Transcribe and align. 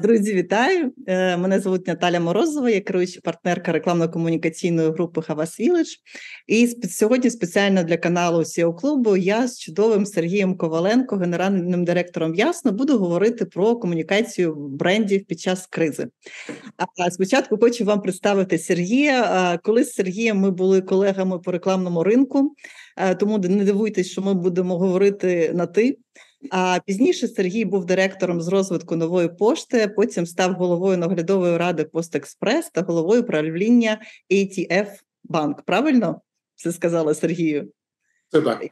Друзі, 0.00 0.34
вітаю! 0.34 0.92
Е, 1.06 1.36
мене 1.36 1.60
звуть 1.60 1.86
Наталя 1.86 2.20
Морозова, 2.20 2.70
я 2.70 2.80
керуюча 2.80 3.20
партнерка 3.20 3.72
рекламно-комунікаційної 3.72 4.92
групи 4.92 5.20
Havas 5.20 5.60
Village. 5.60 5.96
І 6.46 6.66
сьогодні 6.88 7.30
спеціально 7.30 7.82
для 7.82 7.96
каналу 7.96 8.38
SEO 8.38 8.74
клубу 8.74 9.16
я 9.16 9.48
з 9.48 9.60
чудовим 9.60 10.06
Сергієм 10.06 10.56
Коваленко, 10.56 11.16
генеральним 11.16 11.84
директором 11.84 12.34
Ясно, 12.34 12.72
буду 12.72 12.98
говорити 12.98 13.44
про 13.44 13.76
комунікацію 13.76 14.54
брендів 14.54 15.24
під 15.24 15.40
час 15.40 15.66
кризи. 15.66 16.08
А 16.98 17.10
спочатку 17.10 17.58
хочу 17.58 17.84
вам 17.84 18.00
представити 18.00 18.58
Сергія. 18.58 19.58
Коли 19.62 19.84
з 19.84 19.94
Сергієм 19.94 20.38
ми 20.38 20.50
були 20.50 20.80
колегами 20.80 21.38
по 21.38 21.52
рекламному 21.52 22.02
ринку, 22.02 22.54
е, 22.96 23.14
тому 23.14 23.38
не 23.38 23.64
дивуйтесь, 23.64 24.10
що 24.10 24.22
ми 24.22 24.34
будемо 24.34 24.78
говорити 24.78 25.52
на 25.54 25.66
ти. 25.66 25.98
А 26.50 26.80
пізніше 26.86 27.28
Сергій 27.28 27.64
був 27.64 27.84
директором 27.84 28.40
з 28.40 28.48
розвитку 28.48 28.96
нової 28.96 29.28
пошти. 29.28 29.88
Потім 29.88 30.26
став 30.26 30.52
головою 30.52 30.98
наглядової 30.98 31.56
ради 31.56 31.84
Постекспрес 31.84 32.70
та 32.70 32.82
головою 32.82 33.24
правління 33.24 34.00
ATF 34.32 34.88
Банк. 35.24 35.62
Правильно 35.62 36.20
все 36.56 36.72
сказала 36.72 37.14
Сергію? 37.14 37.72
Це 38.32 38.40
так. 38.40 38.66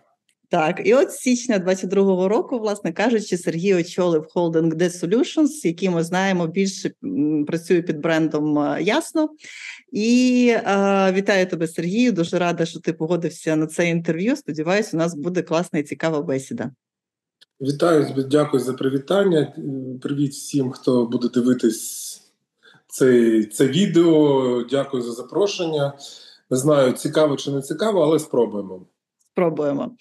Так, 0.49 0.81
і 0.85 0.95
от 0.95 1.11
з 1.11 1.17
січня 1.17 1.59
22-го 1.59 2.29
року, 2.29 2.59
власне 2.59 2.93
кажучи, 2.93 3.39
Сергій 3.39 3.75
очолив 3.75 4.27
холдинг 4.29 4.75
The 4.75 4.91
Solutions, 4.91 5.67
який 5.67 5.89
ми 5.89 6.05
знаємо 6.05 6.47
більше 6.47 6.91
працює 7.47 7.83
під 7.83 7.99
брендом 7.99 8.59
е, 8.59 8.83
Ясно. 8.83 9.29
І 9.93 10.49
е, 10.57 11.13
вітаю 11.13 11.47
тебе, 11.47 11.69
Сергію. 11.69 12.13
Дуже 12.13 12.39
рада, 12.39 12.67
що 12.67 12.81
ти 12.81 12.93
погодився 12.93 13.57
на 13.57 13.67
це 13.67 13.89
інтерв'ю. 13.89 14.37
Сподіваюся, 14.37 14.91
у 14.93 14.97
нас 14.97 15.15
буде 15.15 15.43
класна 15.43 15.79
і 15.79 15.83
цікава 15.83 16.23
бесіда. 16.23 16.71
Вітаю, 17.61 18.15
дякую 18.31 18.63
за 18.63 18.73
привітання. 18.73 19.53
Привіт 20.03 20.33
всім, 20.33 20.71
хто 20.71 21.07
буде 21.07 21.29
дивитись 21.29 22.21
це, 22.87 23.43
це 23.45 23.67
відео. 23.67 24.63
Дякую 24.71 25.03
за 25.03 25.13
запрошення. 25.13 25.93
Не 26.51 26.57
знаю, 26.57 26.93
цікаво 26.93 27.37
чи 27.37 27.51
не 27.51 27.63
цікаво, 27.63 28.03
але 28.03 28.19
спробуємо. 28.19 28.87
Спробуємо. 29.33 29.97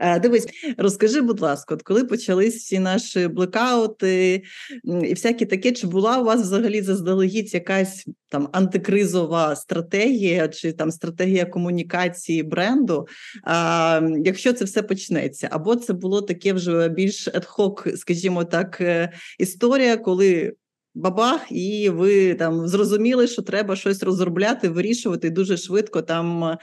Е, 0.00 0.20
дивись, 0.20 0.46
розкажи, 0.76 1.20
будь 1.20 1.40
ласка, 1.40 1.74
от 1.74 1.82
коли 1.82 2.04
почались 2.04 2.56
всі 2.56 2.78
наші 2.78 3.28
блекаути 3.28 4.42
і 4.84 5.14
всякі 5.14 5.46
таке, 5.46 5.72
чи 5.72 5.86
була 5.86 6.18
у 6.18 6.24
вас 6.24 6.42
взагалі 6.42 6.82
заздалегідь 6.82 7.54
якась 7.54 8.06
там 8.28 8.48
антикризова 8.52 9.56
стратегія 9.56 10.48
чи 10.48 10.72
там 10.72 10.90
стратегія 10.90 11.46
комунікації 11.46 12.42
бренду? 12.42 13.06
А, 13.44 14.00
Якщо 14.24 14.52
це 14.52 14.64
все 14.64 14.82
почнеться, 14.82 15.48
або 15.50 15.76
це 15.76 15.92
було 15.92 16.22
таке 16.22 16.52
вже 16.52 16.88
більш 16.88 17.28
ad-hoc, 17.28 17.96
скажімо 17.96 18.44
так, 18.44 18.80
е, 18.80 19.12
історія, 19.38 19.96
коли. 19.96 20.52
Бабах, 20.94 21.40
і 21.50 21.90
ви 21.90 22.34
там 22.34 22.68
зрозуміли, 22.68 23.26
що 23.26 23.42
треба 23.42 23.76
щось 23.76 24.02
розробляти, 24.02 24.68
вирішувати 24.68 25.30
дуже 25.30 25.56
швидко 25.56 26.02
там 26.02 26.56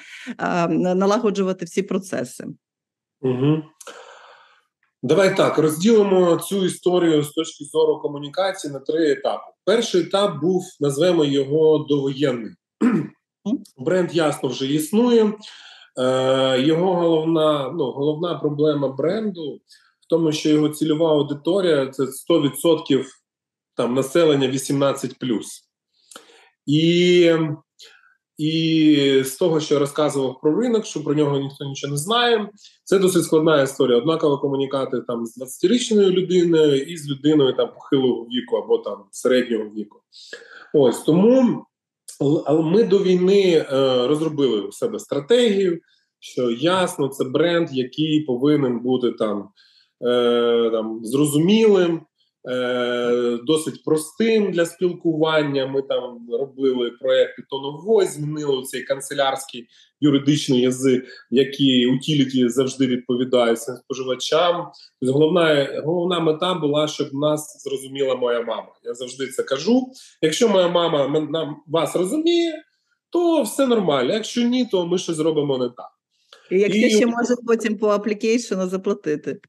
налагоджувати 0.69 1.66
всі 1.66 1.81
процеси. 1.81 2.45
Угу. 3.21 3.63
Давай 5.03 5.38
так 5.38 5.58
розділимо 5.58 6.38
цю 6.38 6.66
історію 6.66 7.23
з 7.23 7.31
точки 7.31 7.66
зору 7.66 7.99
комунікації 7.99 8.73
на 8.73 8.80
три 8.80 9.11
етапи. 9.11 9.52
Перший 9.66 10.02
етап 10.02 10.41
був, 10.41 10.63
назвемо 10.80 11.25
його 11.25 11.85
довоєнний. 11.89 12.53
Бренд 13.77 14.16
ясно 14.16 14.49
вже 14.49 14.66
існує. 14.67 15.33
Е, 15.97 16.61
Його 16.61 16.95
головна 16.95 17.72
ну, 17.77 17.91
головна 17.91 18.35
проблема 18.35 18.88
бренду 18.88 19.59
в 20.00 20.07
тому, 20.09 20.31
що 20.31 20.50
його 20.50 20.69
цільова 20.69 21.11
аудиторія 21.11 21.88
це 21.88 22.03
100% 22.03 23.05
там 23.75 23.94
населення 23.94 24.47
18+. 24.47 25.11
І 26.66 27.31
і 28.38 29.22
з 29.25 29.35
того, 29.35 29.59
що 29.59 29.73
я 29.73 29.79
розказував 29.79 30.40
про 30.41 30.62
ринок, 30.62 30.85
що 30.85 31.03
про 31.03 31.13
нього 31.13 31.40
ніхто 31.40 31.66
нічого 31.66 31.91
не 31.91 31.97
знає, 31.97 32.50
це 32.84 33.00
досить 33.00 33.23
складна 33.23 33.62
історія. 33.62 33.97
Однаково 33.97 34.38
комунікати 34.38 35.01
там 35.07 35.25
з 35.25 35.41
20-річною 35.41 36.09
людиною 36.09 36.84
і 36.84 36.97
з 36.97 37.09
людиною 37.09 37.53
там 37.53 37.73
похилого 37.73 38.23
віку 38.23 38.56
або 38.56 38.78
там 38.78 39.03
середнього 39.12 39.63
віку. 39.63 40.00
Ось 40.73 41.00
тому 41.00 41.66
ми 42.50 42.84
до 42.84 43.03
війни 43.03 43.51
е, 43.51 43.66
розробили 44.07 44.62
у 44.62 44.72
себе 44.72 45.00
стратегію, 45.00 45.79
що 46.19 46.52
ясно, 46.52 47.07
це 47.07 47.23
бренд, 47.23 47.69
який 47.72 48.22
повинен 48.22 48.79
бути 48.79 49.12
там, 49.12 49.50
е, 50.06 50.69
там 50.72 51.00
зрозумілим. 51.03 52.02
Е, 52.47 53.39
досить 53.44 53.83
простим 53.83 54.51
для 54.51 54.66
спілкування. 54.66 55.67
Ми 55.67 55.81
там 55.81 56.28
робили 56.31 56.91
проекти 56.91 57.44
тоновой, 57.50 58.06
змінили 58.06 58.63
цей 58.63 58.83
канцелярський 58.83 59.67
юридичний 60.01 60.61
язик, 60.61 61.05
який 61.31 61.88
утіліті 61.88 62.50
завжди 62.50 62.88
відповідають 62.88 63.59
споживачам. 63.59 64.67
Тобто 65.01 65.13
головна 65.13 65.67
головна 65.85 66.19
мета 66.19 66.53
була, 66.53 66.88
щоб 66.88 67.13
нас 67.13 67.63
зрозуміла 67.63 68.16
моя 68.16 68.41
мама. 68.41 68.72
Я 68.84 68.94
завжди 68.94 69.28
це 69.28 69.44
кажу. 69.44 69.91
Якщо 70.22 70.50
моя 70.50 70.67
мама 70.67 71.19
нам 71.31 71.55
вас 71.67 71.95
розуміє, 71.95 72.63
то 73.09 73.41
все 73.41 73.67
нормально. 73.67 74.13
Якщо 74.13 74.41
ні, 74.41 74.66
то 74.66 74.88
ми 74.88 74.97
щось 74.97 75.16
зробимо 75.16 75.57
не 75.57 75.66
так. 75.66 75.91
І 76.51 76.59
Якщо 76.59 76.88
І... 76.88 76.89
ще 76.89 77.05
може 77.05 77.35
потім 77.47 77.78
по 77.78 77.88
аплікейшену 77.88 78.67
заплатити. 78.67 79.39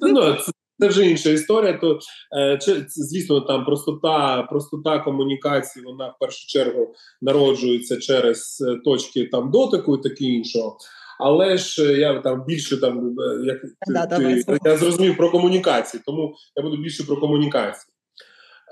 Ну, 0.00 0.34
це, 0.34 0.52
це 0.80 0.88
вже 0.88 1.06
інша 1.06 1.30
історія. 1.30 1.72
То 1.72 1.98
е, 2.38 2.58
звісно, 2.88 3.40
там 3.40 3.64
простота, 3.64 4.42
простота 4.42 4.98
комунікації, 4.98 5.84
вона 5.84 6.08
в 6.08 6.18
першу 6.20 6.46
чергу 6.46 6.94
народжується 7.22 7.96
через 7.96 8.64
е, 8.68 8.80
точки 8.84 9.24
там 9.24 9.50
дотику 9.50 9.96
і 9.96 10.02
таке 10.02 10.24
іншого. 10.24 10.78
Але 11.20 11.56
ж 11.56 11.92
е, 11.92 11.98
я 11.98 12.20
там 12.20 12.44
більше 12.44 12.80
там 12.80 13.16
як 13.44 13.58
да, 13.86 14.06
ти, 14.06 14.42
ти, 14.42 14.58
я 14.64 14.76
зрозумів 14.76 15.16
про 15.16 15.30
комунікації, 15.30 16.02
тому 16.06 16.34
я 16.56 16.62
буду 16.62 16.76
більше 16.76 17.04
про 17.04 17.16
комунікації. 17.16 17.92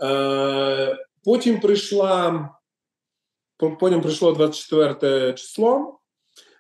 Е, 0.03 0.97
Потім 1.25 1.61
прийшла 1.61 2.49
потім 3.81 4.01
прийшло 4.01 4.33
24 4.33 5.33
число. 5.33 5.99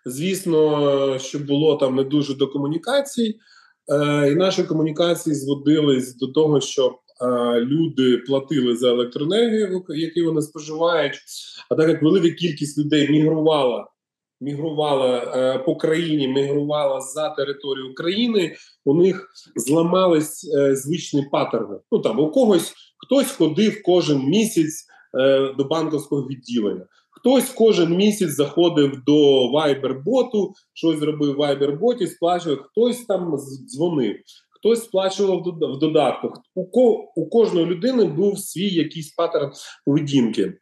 Звісно, 0.06 1.19
що 1.19 1.38
було 1.38 1.77
там 1.77 1.97
не 1.97 2.04
дуже 2.04 2.34
до 2.34 2.49
комунікацій. 2.49 3.38
Е, 3.89 4.33
і 4.33 4.34
наші 4.34 4.65
комунікації 4.65 5.37
зводились 5.37 6.17
до 6.17 6.27
того, 6.27 6.61
щоб 6.61 6.93
е, 6.93 7.61
люди 7.61 8.19
платили 8.19 8.77
за 8.77 8.89
електроенергію, 8.89 9.84
яку 9.89 10.28
вони 10.28 10.43
споживають. 10.43 11.15
А 11.71 11.75
так 11.75 11.89
як 11.89 12.03
велика 12.03 12.31
кількість 12.31 12.78
людей 12.78 13.11
мігрувала, 13.11 13.87
мігрувала 14.41 15.19
е, 15.19 15.59
по 15.59 15.77
країні, 15.77 16.28
мігрувала 16.28 17.00
за 17.00 17.31
територію 17.31 17.91
України, 17.91 18.56
у 18.84 18.95
них 18.95 19.28
зламались 19.56 20.51
звичні 20.72 21.27
паттерни. 21.33 21.77
Ну 21.93 21.99
там 21.99 22.21
у 22.21 22.31
когось 22.31 22.75
хтось 23.06 23.33
ходив 23.33 23.83
кожен 23.83 24.19
місяць 24.19 24.87
до 25.56 25.65
банковського 25.65 26.22
відділення. 26.22 26.87
Хтось 27.24 27.50
кожен 27.50 27.96
місяць 27.96 28.30
заходив 28.30 29.02
до 29.06 29.48
Viber-боту, 29.52 30.52
щось 30.74 30.98
зробив 30.98 31.36
в 31.36 31.40
Viber-боті, 31.40 32.06
сплачував, 32.06 32.58
хтось 32.58 33.04
там 33.04 33.36
дзвонив, 33.66 34.16
хтось 34.50 34.84
сплачував 34.84 35.42
в 35.60 35.78
додатках. 35.78 36.30
У 36.54 36.66
ко 36.66 37.12
у 37.16 37.28
кожної 37.28 37.66
людини 37.66 38.04
був 38.04 38.38
свій 38.38 38.68
якийсь 38.68 39.14
паттерн 39.14 39.50
поведінки. 39.86 40.52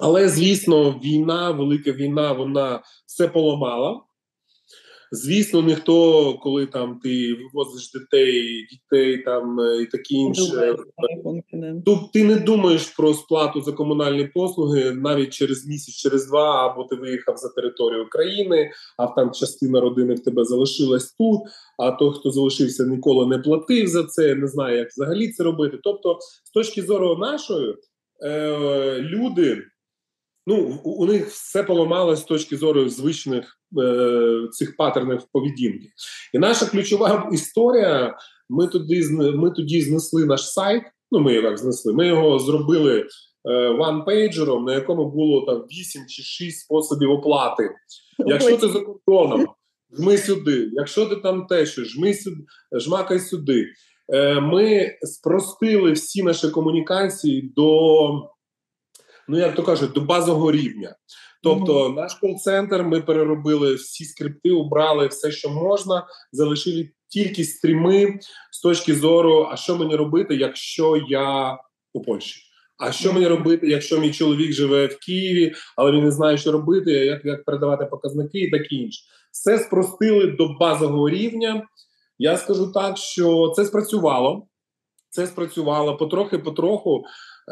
Але 0.00 0.28
звісно, 0.28 1.00
війна, 1.04 1.50
велика 1.50 1.92
війна, 1.92 2.32
вона 2.32 2.82
все 3.06 3.28
поламала. 3.28 4.00
Звісно, 5.12 5.62
ніхто, 5.62 6.34
коли 6.34 6.66
там 6.66 7.00
ти 7.02 7.34
вивозиш 7.34 7.92
дітей, 7.92 8.66
дітей 8.70 9.22
там 9.22 9.60
е, 9.60 9.82
і 9.82 9.86
таке 9.86 10.14
інше, 10.14 10.76
то 11.84 12.10
ти 12.12 12.24
не 12.24 12.36
думаєш 12.36 12.86
про 12.86 13.14
сплату 13.14 13.60
за 13.60 13.72
комунальні 13.72 14.24
послуги 14.24 14.92
навіть 14.92 15.32
через 15.32 15.66
місяць, 15.66 15.94
через 15.94 16.26
два, 16.26 16.66
або 16.66 16.84
ти 16.84 16.96
виїхав 16.96 17.36
за 17.36 17.48
територію 17.48 18.08
країни, 18.10 18.70
а 18.96 19.06
там 19.06 19.32
частина 19.32 19.80
родини 19.80 20.14
в 20.14 20.24
тебе 20.24 20.44
залишилась 20.44 21.12
тут. 21.12 21.40
А 21.78 21.90
той, 21.90 22.14
хто 22.14 22.30
залишився, 22.30 22.84
ніколи 22.84 23.26
не 23.26 23.38
платив 23.38 23.86
за 23.86 24.04
це, 24.04 24.34
не 24.34 24.46
знає, 24.46 24.78
як 24.78 24.88
взагалі 24.88 25.32
це 25.32 25.44
робити. 25.44 25.78
Тобто, 25.82 26.18
з 26.44 26.50
точки 26.50 26.82
зору 26.82 27.16
нашої, 27.16 27.74
е, 28.24 28.98
люди. 29.00 29.62
Ну, 30.46 30.80
у 30.84 31.06
них 31.06 31.26
все 31.26 31.62
поламалось 31.62 32.20
з 32.20 32.24
точки 32.24 32.56
зору 32.56 32.88
звичних 32.88 33.57
цих 34.52 34.76
паттернів 34.76 35.20
поведінки. 35.32 35.88
І 36.34 36.38
наша 36.38 36.66
ключова 36.66 37.28
історія. 37.32 38.16
Ми 38.50 38.66
тоді 38.66 39.08
ми 39.12 39.50
тоді 39.50 39.82
знесли 39.82 40.24
наш 40.26 40.52
сайт. 40.52 40.82
Ну, 41.10 41.20
ми 41.20 41.34
його 41.34 41.56
знесли. 41.56 41.92
Ми 41.92 42.06
його 42.06 42.38
зробили 42.38 43.06
е, 43.50 43.68
ванпейджером, 43.68 44.64
на 44.64 44.74
якому 44.74 45.10
було 45.10 45.46
там 45.46 45.56
8 45.60 46.02
чи 46.08 46.22
6 46.22 46.60
способів 46.60 47.10
оплати. 47.10 47.70
Якщо 48.18 48.56
ти 48.56 48.68
за 48.68 48.80
кордоном, 48.80 49.46
жми 49.98 50.18
сюди. 50.18 50.70
Якщо 50.72 51.06
ти 51.06 51.16
там 51.16 51.46
те, 51.46 51.66
що 51.66 51.84
жми 51.84 52.14
сюди, 52.14 52.44
жмакай 52.72 53.20
сюди. 53.20 53.66
е, 54.14 54.40
ми 54.40 54.92
спростили 55.02 55.92
всі 55.92 56.22
наші 56.22 56.48
комунікації 56.48 57.52
до, 57.56 58.00
ну 59.28 59.38
як 59.38 59.54
то 59.54 59.62
кажуть, 59.62 59.92
до 59.92 60.00
базового 60.00 60.52
рівня. 60.52 60.96
Тобто, 61.42 61.88
mm-hmm. 61.88 61.94
наш 61.94 62.14
кол-центр 62.14 62.82
ми 62.82 63.00
переробили 63.00 63.74
всі 63.74 64.04
скрипти, 64.04 64.50
убрали 64.50 65.06
все, 65.06 65.30
що 65.30 65.50
можна, 65.50 66.06
залишили 66.32 66.90
тільки 67.08 67.44
стріми 67.44 68.18
з 68.52 68.60
точки 68.60 68.94
зору, 68.94 69.48
а 69.50 69.56
що 69.56 69.76
мені 69.76 69.96
робити, 69.96 70.36
якщо 70.36 71.04
я 71.08 71.58
у 71.92 72.02
Польщі. 72.02 72.42
А 72.78 72.92
що 72.92 73.12
мені 73.12 73.26
робити, 73.26 73.68
якщо 73.68 74.00
мій 74.00 74.12
чоловік 74.12 74.52
живе 74.52 74.86
в 74.86 74.98
Києві, 74.98 75.54
але 75.76 75.92
він 75.92 76.04
не 76.04 76.10
знає, 76.10 76.38
що 76.38 76.52
робити, 76.52 76.90
як 76.90 77.24
як 77.24 77.44
передавати 77.44 77.84
показники 77.84 78.38
і 78.38 78.50
таке 78.50 78.74
інше. 78.74 79.02
Все 79.32 79.58
спростили 79.58 80.26
до 80.26 80.48
базового 80.48 81.08
рівня. 81.08 81.62
Я 82.18 82.36
скажу 82.36 82.72
так, 82.72 82.98
що 82.98 83.52
це 83.56 83.64
спрацювало. 83.64 84.46
Це 85.10 85.26
спрацювало 85.26 85.96
потрохи-потроху. 85.96 87.02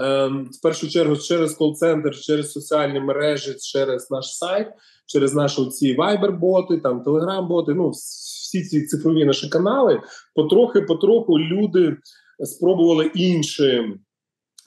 Е, 0.00 0.26
в 0.28 0.60
першу 0.62 0.88
чергу 0.88 1.16
через 1.16 1.54
кол-центр, 1.54 2.20
через 2.20 2.52
соціальні 2.52 3.00
мережі, 3.00 3.54
через 3.60 4.10
наш 4.10 4.36
сайт, 4.36 4.68
через 5.06 5.34
наші 5.34 5.66
ці 5.66 5.96
Viber-боти, 5.96 6.80
там 6.80 7.04
Telegram-боти, 7.04 7.74
ну 7.74 7.90
всі 7.90 8.62
ці 8.62 8.82
цифрові 8.82 9.24
наші 9.24 9.48
канали. 9.48 10.00
Потрохи-потроху 10.34 11.38
люди 11.38 11.96
спробували 12.44 13.10
інші 13.14 13.94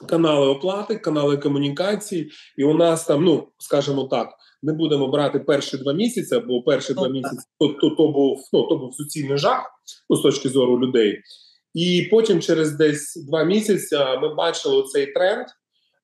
канали 0.08 0.46
оплати, 0.46 0.96
канали 0.96 1.36
комунікації, 1.36 2.30
і 2.56 2.64
у 2.64 2.74
нас 2.74 3.04
там, 3.04 3.24
ну 3.24 3.48
скажімо 3.58 4.04
так, 4.04 4.28
не 4.62 4.72
будемо 4.72 5.08
брати 5.08 5.38
перші 5.38 5.76
два 5.76 5.92
місяці, 5.92 6.42
бо 6.48 6.62
перші 6.62 6.94
два 6.94 7.08
місяці 7.08 7.46
то, 7.58 7.68
то, 7.68 7.90
то 7.90 8.08
був 8.08 8.48
ну 8.52 8.62
то 8.68 8.76
був 8.76 8.94
суцільний 8.94 9.38
жах 9.38 9.70
ну, 10.10 10.16
з 10.16 10.20
точки 10.20 10.48
зору 10.48 10.80
людей. 10.80 11.22
І 11.74 12.08
потім, 12.10 12.40
через 12.40 12.72
десь 12.72 13.16
два 13.16 13.44
місяці, 13.44 13.96
ми 14.22 14.34
бачили 14.34 14.82
цей 14.82 15.06
тренд. 15.06 15.46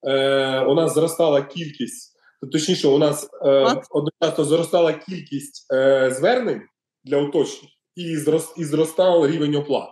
Е, 0.07 0.61
У 0.61 0.75
нас 0.75 0.95
зростала 0.95 1.43
кількість, 1.43 2.13
точніше, 2.53 2.89
у 2.89 2.99
нас 2.99 3.29
е, 3.45 3.83
одночасно 3.91 4.45
зростала 4.45 4.93
кількість 4.93 5.67
е, 5.73 6.11
звернень 6.11 6.63
для 7.05 7.19
уточнень 7.19 7.71
і 7.97 8.17
зрос, 8.17 8.55
і 8.57 8.65
зростав 8.65 9.27
рівень 9.27 9.57
оплат. 9.57 9.91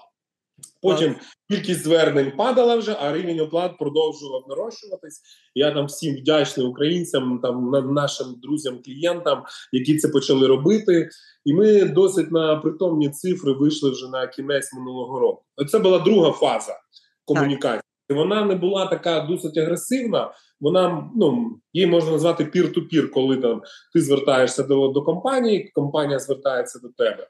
Потім 0.84 1.16
кількість 1.50 1.84
звернень 1.84 2.32
падала 2.36 2.76
вже, 2.76 2.96
а 3.00 3.12
рівень 3.12 3.40
оплат 3.40 3.78
продовжував 3.78 4.44
нарощуватись. 4.48 5.20
Я 5.54 5.70
там 5.70 5.86
всім 5.86 6.16
вдячний 6.16 6.66
українцям, 6.66 7.40
там 7.42 7.70
нашим 7.94 8.26
друзям, 8.42 8.78
клієнтам, 8.84 9.44
які 9.72 9.98
це 9.98 10.08
почали 10.08 10.46
робити. 10.46 11.08
І 11.44 11.54
ми 11.54 11.84
досить 11.84 12.32
на 12.32 12.56
притомні 12.56 13.08
цифри 13.10 13.52
вийшли 13.52 13.90
вже 13.90 14.08
на 14.08 14.26
кінець 14.26 14.75
минулого 14.75 15.20
року. 15.20 15.42
Це 15.69 15.78
була 15.78 15.98
друга 15.98 16.32
фаза 16.32 16.81
комунікації. 17.25 17.82
Так. 18.08 18.19
Вона 18.19 18.44
не 18.44 18.54
була 18.54 18.87
така 18.87 19.20
досить 19.20 19.58
агресивна. 19.58 20.34
Вона 20.60 21.10
ну 21.16 21.58
її 21.72 21.87
можна 21.87 22.10
назвати 22.10 22.44
пір-ту-пір, 22.44 23.10
коли 23.10 23.37
там 23.37 23.62
ти 23.94 24.00
звертаєшся 24.00 24.62
до, 24.62 24.88
до 24.88 25.02
компанії, 25.02 25.70
компанія 25.75 26.19
звертається 26.19 26.78
до 26.78 26.88
тебе. 26.88 27.28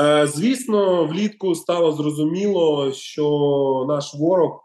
Е, 0.00 0.26
звісно, 0.26 1.04
влітку 1.04 1.54
стало 1.54 1.92
зрозуміло, 1.92 2.92
що 2.92 3.84
наш 3.88 4.14
ворог 4.14 4.60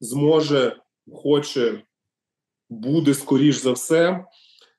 зможе, 0.00 0.76
хоче, 1.12 1.82
буде 2.70 3.14
скоріш 3.14 3.56
за 3.56 3.72
все 3.72 4.24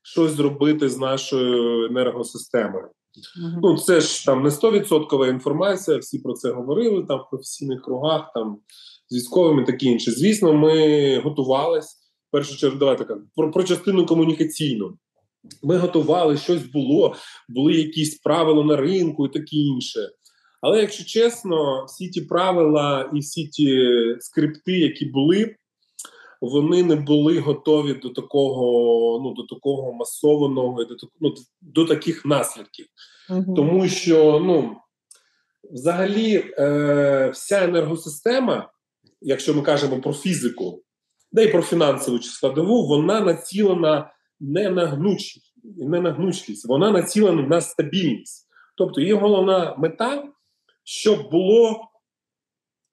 щось 0.01 0.31
зробити 0.31 0.89
з 0.89 0.97
нашою 0.97 1.85
енергосистемою. 1.85 2.85
Uh-huh. 2.85 3.59
Ну, 3.63 3.77
це 3.77 4.01
ж 4.01 4.25
там 4.25 4.43
не 4.43 4.49
100% 4.49 5.29
інформація, 5.29 5.97
всі 5.97 6.19
про 6.19 6.33
це 6.33 6.51
говорили 6.51 7.05
там 7.07 7.19
в 7.19 7.29
професійних 7.29 7.81
кругах, 7.81 8.31
там 8.33 8.57
з 9.09 9.15
військовими 9.15 9.63
такі 9.63 9.85
інше. 9.85 10.11
Звісно, 10.11 10.53
ми 10.53 11.19
готувались. 11.19 12.01
В 12.27 12.31
першу 12.31 12.57
чергу, 12.57 12.77
давайте 12.77 13.05
про, 13.35 13.51
про 13.51 13.63
частину 13.63 14.05
комунікаційну. 14.05 14.97
Ми 15.63 15.77
готували, 15.77 16.37
щось 16.37 16.63
було, 16.63 17.15
були 17.49 17.73
якісь 17.73 18.19
правила 18.19 18.63
на 18.63 18.75
ринку 18.75 19.25
і 19.25 19.29
таке 19.29 19.55
інше. 19.55 20.09
Але 20.61 20.81
якщо 20.81 21.05
чесно, 21.05 21.85
всі 21.85 22.09
ті 22.09 22.21
правила 22.21 23.11
і 23.13 23.19
всі 23.19 23.47
ті 23.47 23.89
скрипти, 24.19 24.79
які 24.79 25.05
були, 25.05 25.55
вони 26.41 26.83
не 26.83 26.95
були 26.95 27.39
готові 27.39 27.93
до 27.93 28.09
такого 28.09 29.21
ну, 29.23 29.33
до 29.33 29.55
такого 29.55 29.93
масованого 29.93 30.83
до 30.83 30.95
ну, 31.19 31.33
до 31.61 31.85
таких 31.85 32.25
наслідків. 32.25 32.85
Угу. 33.29 33.55
Тому 33.55 33.87
що 33.87 34.41
ну, 34.45 34.75
взагалі 35.71 36.53
е, 36.57 37.29
вся 37.33 37.63
енергосистема, 37.63 38.69
якщо 39.21 39.53
ми 39.53 39.61
кажемо 39.61 40.01
про 40.01 40.13
фізику, 40.13 40.81
да 41.31 41.41
й 41.41 41.47
про 41.47 41.61
фінансову 41.61 42.21
складову, 42.21 42.87
вона 42.87 43.21
націлена 43.21 44.11
не 44.39 44.69
на 44.69 44.87
гнучкість, 44.87 45.53
не 45.63 46.01
на 46.01 46.11
гнучкість, 46.11 46.65
вона 46.65 46.91
націлена 46.91 47.41
на 47.41 47.61
стабільність. 47.61 48.47
Тобто 48.77 49.01
її 49.01 49.13
головна 49.13 49.75
мета, 49.77 50.27
щоб 50.83 51.31
було 51.31 51.87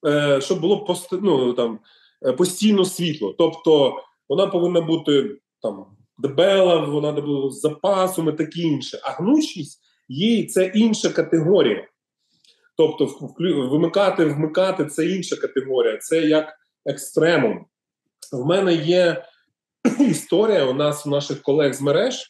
е, 0.07 0.41
щоб 0.41 0.61
було 0.61 0.85
пост, 0.85 1.09
ну, 1.13 1.53
там, 1.53 1.79
е, 2.27 2.33
постійно 2.33 2.85
світло. 2.85 3.35
Тобто 3.39 3.97
вона 4.29 4.47
повинна 4.47 4.81
бути 4.81 5.37
там 5.63 5.87
дебела, 6.19 6.87
вона 6.87 7.13
бути 7.13 7.55
з 7.55 7.61
запасом 7.61 8.29
і 8.29 8.33
таке 8.33 8.61
інше. 8.61 9.01
А 9.03 9.11
гнучкість 9.11 9.81
їй 10.09 10.47
це 10.47 10.67
інша 10.75 11.09
категорія. 11.09 11.89
Тобто, 12.77 13.35
вимикати, 13.39 14.25
вмикати 14.25 14.87
це 14.87 15.07
інша 15.07 15.37
категорія, 15.37 15.97
це 15.97 16.21
як 16.21 16.53
екстремум. 16.87 17.67
В 18.33 18.47
мене 18.47 18.75
є 18.75 19.25
історія 20.11 20.65
у 20.65 20.75
нас 20.75 21.07
у 21.07 21.11
наших 21.11 21.43
колег 21.43 21.73
з 21.73 21.81
мереж, 21.81 22.27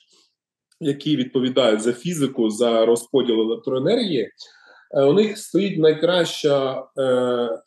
які 0.81 1.17
відповідають 1.17 1.83
за 1.83 1.93
фізику, 1.93 2.51
за 2.51 2.87
розподіл 2.87 3.41
електроенергії. 3.41 4.31
Е, 4.91 5.03
у 5.03 5.13
них 5.13 5.39
стоїть 5.39 5.79
найкраща 5.79 6.85
е, 6.99 7.03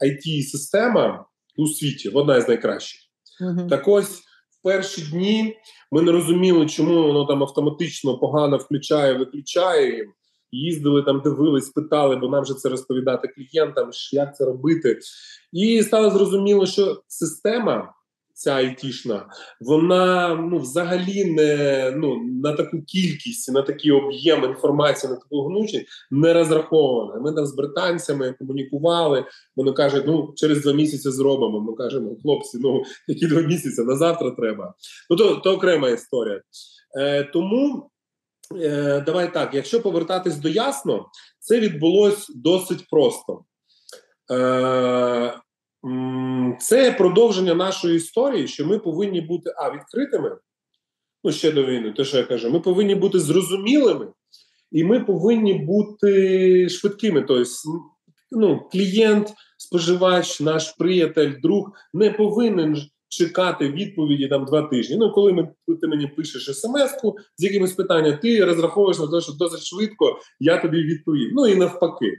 it 0.01 0.43
система 0.43 1.25
у 1.57 1.67
світі, 1.67 2.09
одна 2.09 2.37
із 2.37 2.47
найкращих. 2.47 3.01
Uh-huh. 3.41 3.69
Так 3.69 3.87
ось 3.87 4.19
в 4.49 4.63
перші 4.63 5.01
дні 5.01 5.57
ми 5.91 6.01
не 6.01 6.11
розуміли, 6.11 6.65
чому 6.65 7.07
воно 7.07 7.25
там 7.25 7.43
автоматично 7.43 8.17
погано 8.17 8.57
включає, 8.57 9.13
виключає 9.13 9.95
їм. 9.95 10.13
Їздили 10.51 11.03
там, 11.03 11.21
дивились, 11.21 11.69
питали, 11.69 12.15
бо 12.15 12.29
нам 12.29 12.45
же 12.45 12.53
це 12.53 12.69
розповідати 12.69 13.27
клієнтам, 13.27 13.89
як 14.11 14.35
це 14.35 14.45
робити. 14.45 14.99
І 15.51 15.83
стало 15.83 16.09
зрозуміло, 16.11 16.65
що 16.65 17.03
система 17.07 17.93
ця 18.35 18.53
айтішна, 18.53 19.25
вона 19.59 20.35
ну 20.35 20.57
взагалі 20.57 21.25
не 21.25 21.91
ну 21.95 22.23
на 22.43 22.53
таку 22.53 22.81
кількість, 22.81 23.51
на 23.51 23.61
такий 23.61 23.91
об'єм 23.91 24.43
інформації, 24.43 25.13
на 25.13 25.19
таку 25.19 25.43
гнучість 25.43 25.85
не 26.11 26.33
розрахована. 26.33 27.21
Ми 27.21 27.33
там 27.33 27.45
з 27.45 27.55
британцями 27.55 28.35
комунікували. 28.39 29.25
Вони 29.55 29.71
кажуть, 29.71 30.03
ну 30.07 30.33
через 30.35 30.61
два 30.61 30.73
місяці 30.73 31.09
зробимо. 31.09 31.59
Ми 31.59 31.73
кажемо, 31.73 32.15
хлопці, 32.23 32.57
ну 32.61 32.83
які 33.07 33.27
два 33.27 33.41
місяці 33.41 33.81
на 33.81 33.95
завтра 33.95 34.31
треба. 34.31 34.73
Ну 35.09 35.15
то 35.15 35.35
то 35.35 35.53
окрема 35.53 35.89
історія. 35.89 36.41
Е, 36.99 37.23
Тому 37.23 37.89
е, 38.61 39.03
давай 39.05 39.33
так, 39.33 39.53
якщо 39.53 39.81
повертатись 39.81 40.37
до 40.37 40.49
ясно, 40.49 41.05
це 41.39 41.59
відбулось 41.59 42.31
досить 42.35 42.87
просто. 42.89 43.45
Е, 44.31 45.33
це 46.59 46.91
продовження 46.91 47.55
нашої 47.55 47.95
історії, 47.95 48.47
що 48.47 48.65
ми 48.65 48.79
повинні 48.79 49.21
бути 49.21 49.53
а 49.57 49.71
відкритими. 49.75 50.37
Ну, 51.23 51.31
ще 51.31 51.51
до 51.51 51.65
війни, 51.65 51.93
те, 51.97 52.03
що 52.03 52.17
я 52.17 52.23
кажу, 52.23 52.51
ми 52.51 52.59
повинні 52.59 52.95
бути 52.95 53.19
зрозумілими, 53.19 54.07
і 54.71 54.83
ми 54.83 54.99
повинні 54.99 55.53
бути 55.53 56.69
швидкими. 56.69 57.21
Тобто, 57.21 57.51
ну, 58.31 58.69
клієнт, 58.71 59.33
споживач, 59.57 60.41
наш 60.41 60.71
приятель, 60.71 61.33
друг 61.41 61.71
не 61.93 62.11
повинен 62.11 62.77
чекати 63.09 63.69
відповіді 63.69 64.27
там 64.27 64.45
два 64.45 64.61
тижні. 64.61 64.97
Ну, 64.97 65.11
коли 65.11 65.33
ми 65.33 65.49
ти 65.81 65.87
мені 65.87 66.07
пишеш 66.07 66.57
смс-ку 66.57 67.15
з 67.37 67.43
якимось 67.43 67.73
питанням, 67.73 68.17
ти 68.17 68.45
розраховуєш 68.45 68.99
на 68.99 69.07
те, 69.07 69.21
що 69.21 69.33
досить 69.33 69.63
швидко 69.63 70.19
я 70.39 70.61
тобі 70.61 70.83
відповім. 70.83 71.31
Ну 71.33 71.47
і 71.47 71.55
навпаки. 71.55 72.11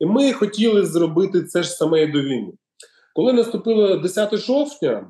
І 0.00 0.06
ми 0.06 0.32
хотіли 0.32 0.86
зробити 0.86 1.42
це 1.42 1.62
ж 1.62 1.70
саме 1.70 2.02
і 2.02 2.06
до 2.06 2.22
війни. 2.22 2.52
Коли 3.14 3.32
наступило 3.32 3.96
10 3.96 4.36
жовтня, 4.36 5.06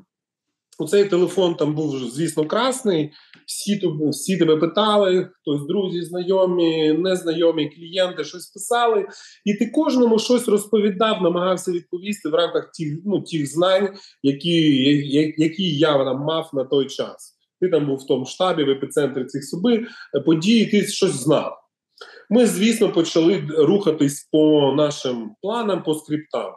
у 0.78 0.86
цей 0.86 1.04
телефон 1.04 1.54
там 1.54 1.74
був, 1.74 1.98
звісно, 2.10 2.46
красний. 2.46 3.12
Всі 3.46 3.82
всі 4.10 4.36
тебе 4.36 4.56
питали, 4.56 5.28
хтось 5.40 5.66
друзі, 5.66 6.02
знайомі, 6.02 6.92
незнайомі 6.92 7.70
клієнти 7.70 8.24
щось 8.24 8.46
писали, 8.46 9.06
і 9.44 9.54
ти 9.54 9.66
кожному 9.66 10.18
щось 10.18 10.48
розповідав, 10.48 11.22
намагався 11.22 11.72
відповісти 11.72 12.28
в 12.28 12.34
рамках 12.34 12.70
тих 12.78 12.98
ну, 13.04 13.20
тих 13.20 13.50
знань, 13.50 13.88
які 14.22 14.60
які 15.36 15.76
я 15.76 16.04
там 16.04 16.20
мав 16.20 16.50
на 16.52 16.64
той 16.64 16.86
час. 16.86 17.38
Ти 17.60 17.68
там 17.68 17.86
був 17.86 17.98
в 17.98 18.06
тому 18.06 18.26
штабі, 18.26 18.64
в 18.64 18.70
епіцентрі 18.70 19.24
цих 19.24 19.44
суби 19.44 19.86
події, 20.26 20.66
ти 20.66 20.86
щось 20.86 21.12
знав. 21.12 21.58
Ми, 22.30 22.46
звісно, 22.46 22.92
почали 22.92 23.48
рухатись 23.58 24.28
по 24.32 24.72
нашим 24.76 25.34
планам, 25.42 25.82
по 25.82 25.94
скриптам. 25.94 26.52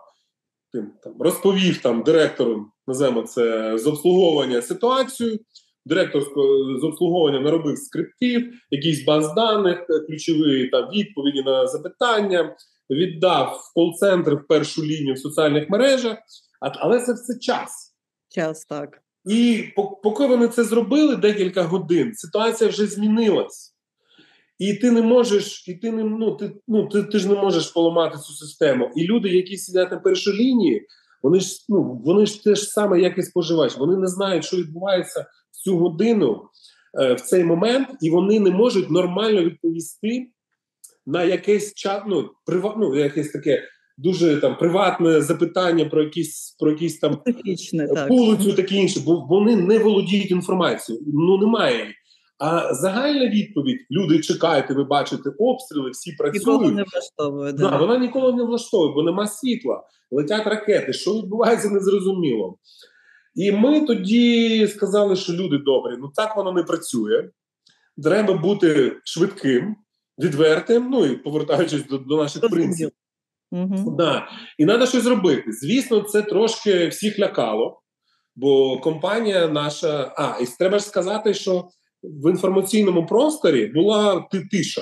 Там 1.04 1.14
розповів 1.20 1.82
там 1.82 2.04
директору, 2.04 2.66
називаємо 2.88 3.22
це 3.22 3.78
з 3.78 3.88
обслуговування 3.88 4.62
ситуацію. 4.62 5.40
Директор 5.86 6.22
з 6.82 6.84
обслуговування 6.84 7.40
наробив 7.40 7.78
скриптів, 7.78 8.54
якийсь 8.72 9.06
баз 9.06 9.34
даних, 9.34 9.88
ключові 10.08 10.68
там 10.68 10.90
відповіді 10.90 11.44
на 11.44 11.68
запитання, 11.68 12.56
віддав 12.90 13.48
в 13.48 13.74
кол-центр 13.74 14.34
в 14.34 14.48
першу 14.48 14.84
лінію 14.84 15.14
в 15.14 15.20
соціальних 15.20 15.70
мережах, 15.70 16.18
але 16.62 17.00
це 17.00 17.14
все 17.14 17.40
час. 17.40 17.96
Час 18.30 18.66
так. 18.66 19.02
І 19.26 19.64
поки 20.04 20.26
вони 20.26 20.48
це 20.48 20.64
зробили 20.64 21.16
декілька 21.16 21.64
годин, 21.64 22.14
ситуація 22.14 22.70
вже 22.70 22.88
змінилась. 22.88 23.77
І 24.60 24.74
ти 24.74 24.92
не 24.92 25.02
можеш, 25.02 25.68
і 25.68 25.74
ти 25.74 25.92
не 25.92 26.04
ну 26.04 26.36
ти 26.36 26.52
ну 26.68 26.88
ти, 26.88 27.04
ти 27.04 27.20
ж 27.20 27.28
не 27.30 27.36
можеш 27.36 27.68
поламати 27.68 28.18
цю 28.18 28.34
систему. 28.34 28.90
І 28.96 29.04
люди, 29.04 29.30
які 29.30 29.58
сидять 29.58 29.92
на 29.92 29.98
першій 29.98 30.34
лінії, 30.34 30.88
вони 31.24 31.40
ж 31.40 31.66
ну 31.70 32.02
вони 32.06 32.26
ж 32.26 32.44
те 32.44 32.56
ж 32.56 32.64
саме, 32.64 33.02
як 33.02 33.18
і 33.18 33.24
споживач. 33.24 33.78
Вони 33.78 33.98
не 33.98 34.08
знають, 34.08 34.46
що 34.46 34.58
відбувається 34.58 35.26
в 35.52 35.64
цю 35.64 35.78
годину 35.78 36.42
е, 37.00 37.14
в 37.14 37.22
цей 37.22 37.44
момент, 37.44 37.88
і 38.02 38.10
вони 38.10 38.40
не 38.40 38.52
можуть 38.52 38.90
нормально 38.90 39.44
відповісти 39.44 40.28
на 41.06 41.24
якесь 41.24 41.74
чат, 41.74 42.04
ну, 42.08 42.30
прива, 42.46 42.76
ну, 42.78 42.96
якесь 42.96 43.32
таке 43.32 43.64
дуже 43.98 44.38
там 44.38 44.58
приватне 44.58 45.22
запитання 45.22 45.86
про 45.86 46.04
якісь 46.04 46.56
про 46.60 46.72
якісь 46.72 47.00
там 47.00 47.22
вулицю, 48.10 48.54
таке 48.54 48.76
інше, 48.76 49.00
бо 49.06 49.26
вони 49.30 49.56
не 49.56 49.78
володіють 49.78 50.32
інформацією. 50.32 51.04
Ну 51.08 51.38
немає. 51.38 51.94
А 52.40 52.74
загальна 52.74 53.28
відповідь: 53.28 53.80
люди 53.92 54.20
чекають, 54.20 54.70
ви 54.70 54.84
бачите 54.84 55.30
обстріли, 55.40 55.90
всі 55.90 56.12
працюють. 56.12 56.48
Ніколи 56.48 56.72
не 56.72 56.84
влаштовує. 56.94 57.54
Да. 57.54 57.70
Да, 57.70 57.78
Вона 57.78 57.98
ніколи 57.98 58.34
не 58.34 58.44
влаштовує, 58.44 58.94
бо 58.94 59.04
нема 59.04 59.28
світла, 59.28 59.84
летять 60.12 60.48
ракети. 60.48 60.94
Що 60.94 61.14
відбувається, 61.14 61.70
незрозуміло. 61.70 62.58
І 63.36 63.52
ми 63.52 63.86
тоді 63.86 64.68
сказали, 64.68 65.16
що 65.16 65.34
люди 65.34 65.58
добрі, 65.58 65.94
ну 66.00 66.12
так 66.16 66.38
воно 66.38 66.52
не 66.52 66.64
працює. 66.64 67.30
Треба 68.04 68.34
бути 68.34 68.98
швидким, 69.04 69.76
відвертим. 70.20 70.90
Ну 70.92 71.06
і 71.06 71.16
повертаючись 71.16 71.88
до, 71.88 71.98
до 71.98 72.18
наших 72.18 72.42
принципів. 72.42 72.92
Угу. 73.52 73.96
Да. 73.98 74.28
І 74.58 74.66
треба 74.66 74.86
щось 74.86 75.04
зробити. 75.04 75.52
Звісно, 75.52 76.02
це 76.02 76.22
трошки 76.22 76.88
всіх 76.88 77.20
лякало, 77.20 77.82
бо 78.36 78.80
компанія 78.80 79.48
наша. 79.48 80.14
А, 80.18 80.44
і 80.44 80.46
треба 80.60 80.80
ж 80.80 80.86
сказати, 80.86 81.34
що 81.34 81.68
в 82.04 82.32
інформаційному 82.32 83.06
просторі 83.06 83.66
була 83.66 84.28
тиша. 84.52 84.82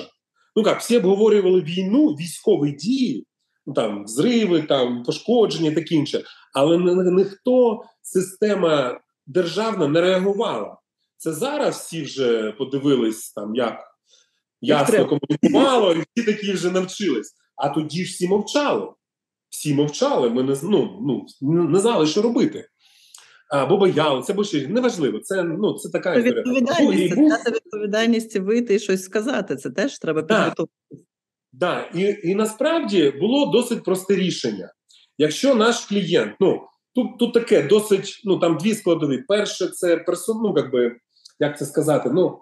Ну 0.56 0.62
як, 0.66 0.80
всі 0.80 0.96
обговорювали 0.96 1.60
війну, 1.60 2.08
військові 2.08 2.72
дії, 2.72 3.26
ну, 3.66 3.74
там 3.74 4.04
взриви, 4.04 4.62
там 4.62 5.02
пошкодження, 5.02 5.74
таке 5.74 5.94
інше. 5.94 6.22
Але 6.54 6.78
ніхто 7.12 7.82
система 8.02 9.00
державна 9.26 9.88
не 9.88 10.00
реагувала. 10.00 10.76
Це 11.16 11.32
зараз 11.32 11.76
всі 11.76 12.02
вже 12.02 12.52
подивились, 12.52 13.32
там 13.32 13.54
як 13.54 13.80
ясно 14.60 15.06
комунікувало, 15.06 15.92
і 15.92 16.04
всі 16.14 16.26
такі 16.26 16.52
вже 16.52 16.70
навчились. 16.70 17.34
А 17.56 17.68
тоді 17.68 18.04
ж 18.04 18.12
всі 18.12 18.28
мовчали. 18.28 18.88
Всі 19.50 19.74
мовчали. 19.74 20.30
Ми 20.30 20.42
не 20.42 20.56
ну, 20.62 21.02
ну, 21.40 21.52
не 21.68 21.80
знали, 21.80 22.06
що 22.06 22.22
робити 22.22 22.68
або 23.50 23.76
боялися, 23.76 24.32
або 24.32 24.44
ще 24.44 24.68
неважливо. 24.68 25.18
Це 25.18 25.42
ну 25.42 25.74
це 25.74 25.88
така 25.88 26.14
це 26.14 26.22
відповідальність. 26.22 27.14
Це 27.44 27.50
відповідальність 27.50 28.36
вийти 28.36 28.74
і 28.74 28.78
щось 28.78 29.02
сказати. 29.02 29.56
Це 29.56 29.70
теж 29.70 29.98
треба 29.98 30.22
підготувати. 30.22 30.72
Да, 31.52 31.90
і 31.94 32.18
і 32.22 32.34
насправді 32.34 33.10
було 33.20 33.46
досить 33.46 33.84
просте 33.84 34.16
рішення. 34.16 34.72
Якщо 35.18 35.54
наш 35.54 35.84
клієнт, 35.84 36.32
ну 36.40 36.60
тут 36.94 37.18
тут 37.18 37.34
таке 37.34 37.62
досить, 37.62 38.22
ну 38.24 38.38
там 38.38 38.58
дві 38.58 38.74
складові. 38.74 39.18
Перше, 39.28 39.66
це 39.66 39.96
персон, 39.96 40.36
ну, 40.42 40.54
як 40.56 40.72
би, 40.72 40.96
як 41.40 41.58
це 41.58 41.66
сказати, 41.66 42.10
ну 42.12 42.38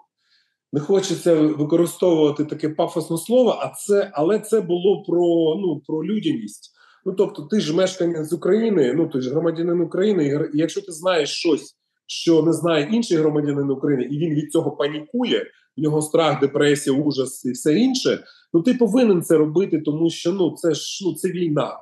не 0.73 0.79
хочеться 0.81 1.35
використовувати 1.35 2.45
таке 2.45 2.69
пафосне 2.69 3.17
слово, 3.17 3.57
а 3.61 3.69
це, 3.69 4.11
але 4.13 4.39
це 4.39 4.61
було 4.61 5.03
про 5.03 5.55
ну 5.61 5.81
про 5.87 6.05
людяність. 6.05 6.74
Ну 7.05 7.13
тобто, 7.13 7.41
ти 7.41 7.59
ж 7.59 7.75
мешканець 7.75 8.33
України, 8.33 8.93
ну 8.93 9.07
ти 9.07 9.21
ж 9.21 9.29
громадянин 9.29 9.81
України, 9.81 10.49
і 10.53 10.57
якщо 10.57 10.81
ти 10.81 10.91
знаєш 10.91 11.29
щось, 11.29 11.75
що 12.07 12.43
не 12.43 12.53
знає 12.53 12.89
інший 12.91 13.17
громадянин 13.17 13.71
України, 13.71 14.03
і 14.11 14.17
він 14.17 14.35
від 14.35 14.51
цього 14.51 14.71
панікує, 14.71 15.45
в 15.77 15.81
нього 15.81 16.01
страх, 16.01 16.39
депресія, 16.39 16.95
ужас 16.95 17.45
і 17.45 17.51
все 17.51 17.75
інше. 17.75 18.23
Ну 18.53 18.61
ти 18.61 18.73
повинен 18.73 19.23
це 19.23 19.37
робити, 19.37 19.81
тому 19.81 20.09
що 20.09 20.33
ну 20.33 20.55
це 20.55 20.73
ж 20.73 21.05
ну 21.05 21.13
це 21.13 21.27
війна. 21.27 21.77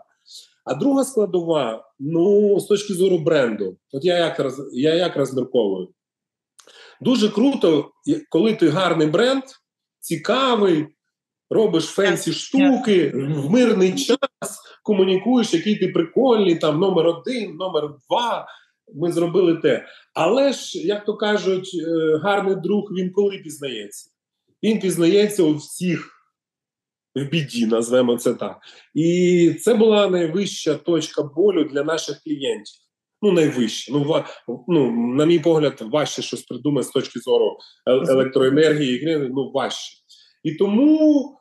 А 0.66 0.76
друга 0.76 1.04
складова, 1.04 1.92
ну 2.00 2.60
з 2.60 2.66
точки 2.66 2.94
зору 2.94 3.18
бренду, 3.18 3.78
от 3.92 4.06
я 4.06 4.18
як 4.18 4.40
роз, 4.40 4.70
я 4.74 4.96
як 4.96 5.16
розмірковую. 5.16 5.88
Дуже 7.02 7.30
круто, 7.30 7.92
коли 8.30 8.54
ти 8.54 8.70
гарний 8.70 9.08
бренд, 9.08 9.44
цікавий, 10.00 10.88
робиш 11.54 11.84
фенсі 11.84 12.32
штуки 12.32 13.12
в 13.16 13.52
мирний 13.52 13.96
час, 13.96 14.62
комунікуєш, 14.84 15.54
який 15.54 15.76
ти 15.76 15.88
прикольний, 15.88 16.56
там 16.56 16.80
номер 16.80 17.08
один, 17.08 17.56
номер 17.56 17.90
два. 18.10 18.48
Ми 18.96 19.12
зробили 19.12 19.56
те. 19.56 19.86
Але 20.14 20.54
ж, 20.54 20.80
як 20.80 21.06
то 21.06 21.18
кажуть, 21.18 21.72
е, 21.88 22.18
гарний 22.18 22.56
друг 22.56 22.84
він 22.98 23.12
коли 23.12 23.38
пізнається? 23.38 24.10
Він 24.64 24.80
пізнається 24.80 25.44
у 25.44 25.56
всіх 25.56 26.10
в 27.16 27.30
біді, 27.30 27.66
назвемо 27.66 28.18
це 28.18 28.34
так. 28.34 28.58
І 28.94 29.56
це 29.62 29.76
була 29.76 30.10
найвища 30.10 30.76
точка 30.76 31.24
болю 31.24 31.64
для 31.64 31.84
наших 31.84 32.22
клієнтів. 32.24 32.76
Ну, 33.22 33.32
найвища. 33.32 33.94
Ну, 33.94 34.04
ва, 34.04 34.26
ну, 34.68 34.92
на 34.92 35.26
мій 35.26 35.40
погляд, 35.40 35.82
важче 35.82 36.22
щось 36.22 36.42
придумати 36.42 36.88
з 36.88 36.92
точки 36.92 37.20
зору 37.20 37.58
електроенергії, 37.86 39.30
ну 39.36 39.52
важче. 39.52 39.98
І 40.44 40.56
тому 40.56 41.38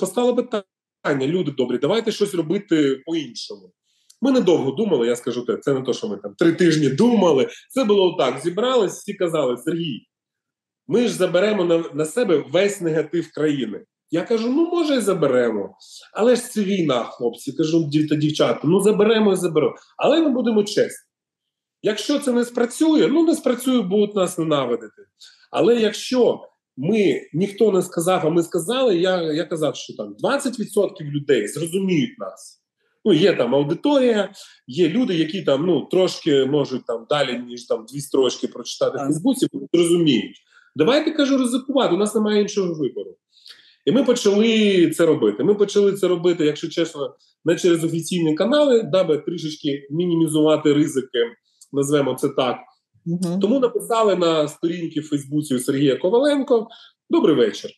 постало 0.00 0.36
питання: 0.36 1.26
люди 1.26 1.50
добрі, 1.50 1.78
давайте 1.78 2.12
щось 2.12 2.34
робити 2.34 3.02
по-іншому. 3.06 3.72
Ми 4.22 4.32
недовго 4.32 4.70
думали, 4.70 5.06
я 5.06 5.16
скажу 5.16 5.44
те, 5.44 5.56
це 5.56 5.74
не 5.74 5.82
то, 5.82 5.92
що 5.92 6.08
ми 6.08 6.16
там 6.16 6.34
три 6.34 6.52
тижні 6.52 6.88
думали. 6.88 7.48
Це 7.68 7.84
було 7.84 8.16
так: 8.18 8.40
зібрались, 8.40 8.92
всі 8.92 9.14
казали, 9.14 9.56
Сергій, 9.56 10.06
ми 10.86 11.08
ж 11.08 11.14
заберемо 11.14 11.64
на, 11.64 11.84
на 11.94 12.04
себе 12.04 12.44
весь 12.52 12.80
негатив 12.80 13.32
країни. 13.32 13.84
Я 14.10 14.22
кажу: 14.22 14.48
ну 14.48 14.70
може 14.70 14.96
і 14.96 15.00
заберемо. 15.00 15.76
Але 16.12 16.36
ж 16.36 16.42
це 16.42 16.62
війна, 16.62 17.04
хлопці. 17.04 17.52
Кажу, 17.52 17.88
дів 17.88 18.08
та 18.08 18.14
дівчата, 18.14 18.60
ну 18.64 18.80
заберемо 18.80 19.32
і 19.32 19.36
заберемо. 19.36 19.74
Але 19.96 20.20
ми 20.20 20.28
будемо 20.28 20.64
чесні. 20.64 21.06
Якщо 21.82 22.18
це 22.18 22.32
не 22.32 22.44
спрацює, 22.44 23.08
ну 23.08 23.24
не 23.24 23.34
спрацює, 23.34 23.82
будуть 23.82 24.14
нас 24.14 24.38
ненавидити. 24.38 25.02
Але 25.50 25.76
якщо 25.80 26.48
ми 26.80 27.20
ніхто 27.32 27.72
не 27.72 27.82
сказав, 27.82 28.26
а 28.26 28.30
ми 28.30 28.42
сказали. 28.42 28.98
Я 28.98 29.22
я 29.32 29.44
казав, 29.44 29.76
що 29.76 29.94
там 29.96 30.16
20% 30.24 31.02
людей 31.02 31.48
зрозуміють 31.48 32.18
нас. 32.18 32.62
Ну, 33.04 33.12
є 33.12 33.32
там 33.32 33.54
аудиторія, 33.54 34.32
є 34.66 34.88
люди, 34.88 35.14
які 35.14 35.42
там 35.42 35.66
ну 35.66 35.80
трошки 35.90 36.44
можуть 36.44 36.86
там 36.86 37.06
далі, 37.10 37.38
ніж 37.38 37.66
там 37.66 37.86
дві 37.92 38.00
строчки 38.00 38.48
прочитати 38.48 38.98
в 38.98 39.00
Фейсбуці, 39.00 39.46
зрозуміють. 39.72 40.36
Давайте 40.76 41.10
кажу, 41.10 41.38
ризикувати. 41.38 41.94
У 41.94 41.98
нас 41.98 42.14
немає 42.14 42.42
іншого 42.42 42.74
вибору. 42.74 43.16
І 43.86 43.92
ми 43.92 44.04
почали 44.04 44.90
це 44.90 45.06
робити. 45.06 45.44
Ми 45.44 45.54
почали 45.54 45.92
це 45.92 46.08
робити, 46.08 46.44
якщо 46.44 46.68
чесно, 46.68 47.16
не 47.44 47.56
через 47.56 47.84
офіційні 47.84 48.34
канали, 48.34 48.82
даби 48.82 49.18
трішечки 49.18 49.86
мінімізувати 49.90 50.72
ризики, 50.72 51.18
назвемо 51.72 52.14
це 52.14 52.28
так. 52.28 52.56
Угу. 53.06 53.38
Тому 53.40 53.60
написали 53.60 54.16
на 54.16 54.48
сторінці 54.48 55.00
в 55.00 55.08
Фейсбуці 55.08 55.58
Сергія 55.58 55.96
Коваленко: 55.96 56.68
Добрий 57.10 57.36
вечір. 57.36 57.70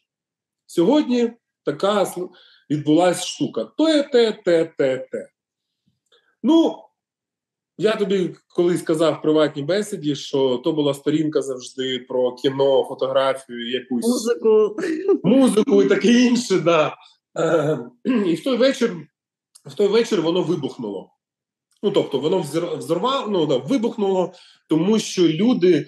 Сьогодні 0.66 1.32
така 1.64 2.06
відбулася 2.70 3.26
штука. 3.26 3.64
То 3.64 3.88
є 3.88 4.02
те, 4.02 4.32
те, 4.32 4.64
те, 4.78 4.96
те. 5.12 5.28
Ну, 6.42 6.76
я 7.78 7.96
тобі 7.96 8.34
колись 8.48 8.80
сказав 8.80 9.14
в 9.14 9.22
приватній 9.22 9.62
бесіді, 9.62 10.14
що 10.14 10.56
то 10.64 10.72
була 10.72 10.94
сторінка 10.94 11.42
завжди 11.42 11.98
про 11.98 12.34
кіно, 12.34 12.84
фотографію, 12.88 13.70
якусь 13.70 14.06
музику 14.06 14.76
музику 15.22 15.82
і 15.82 15.88
таке 15.88 16.12
інше. 16.12 16.58
Да. 16.58 16.96
Е, 17.38 17.78
І 18.04 18.34
в 18.34 18.44
той 18.44 18.56
вечір 18.56 18.96
в 19.64 19.74
той 19.74 19.88
вечір 19.88 20.22
воно 20.22 20.42
вибухнуло. 20.42 21.11
Ну 21.82 21.90
тобто, 21.90 22.18
воно 22.18 22.40
взорвало, 22.78 23.26
ну, 23.28 23.46
да, 23.46 23.56
вибухнуло, 23.56 24.32
тому 24.68 24.98
що 24.98 25.28
люди. 25.28 25.86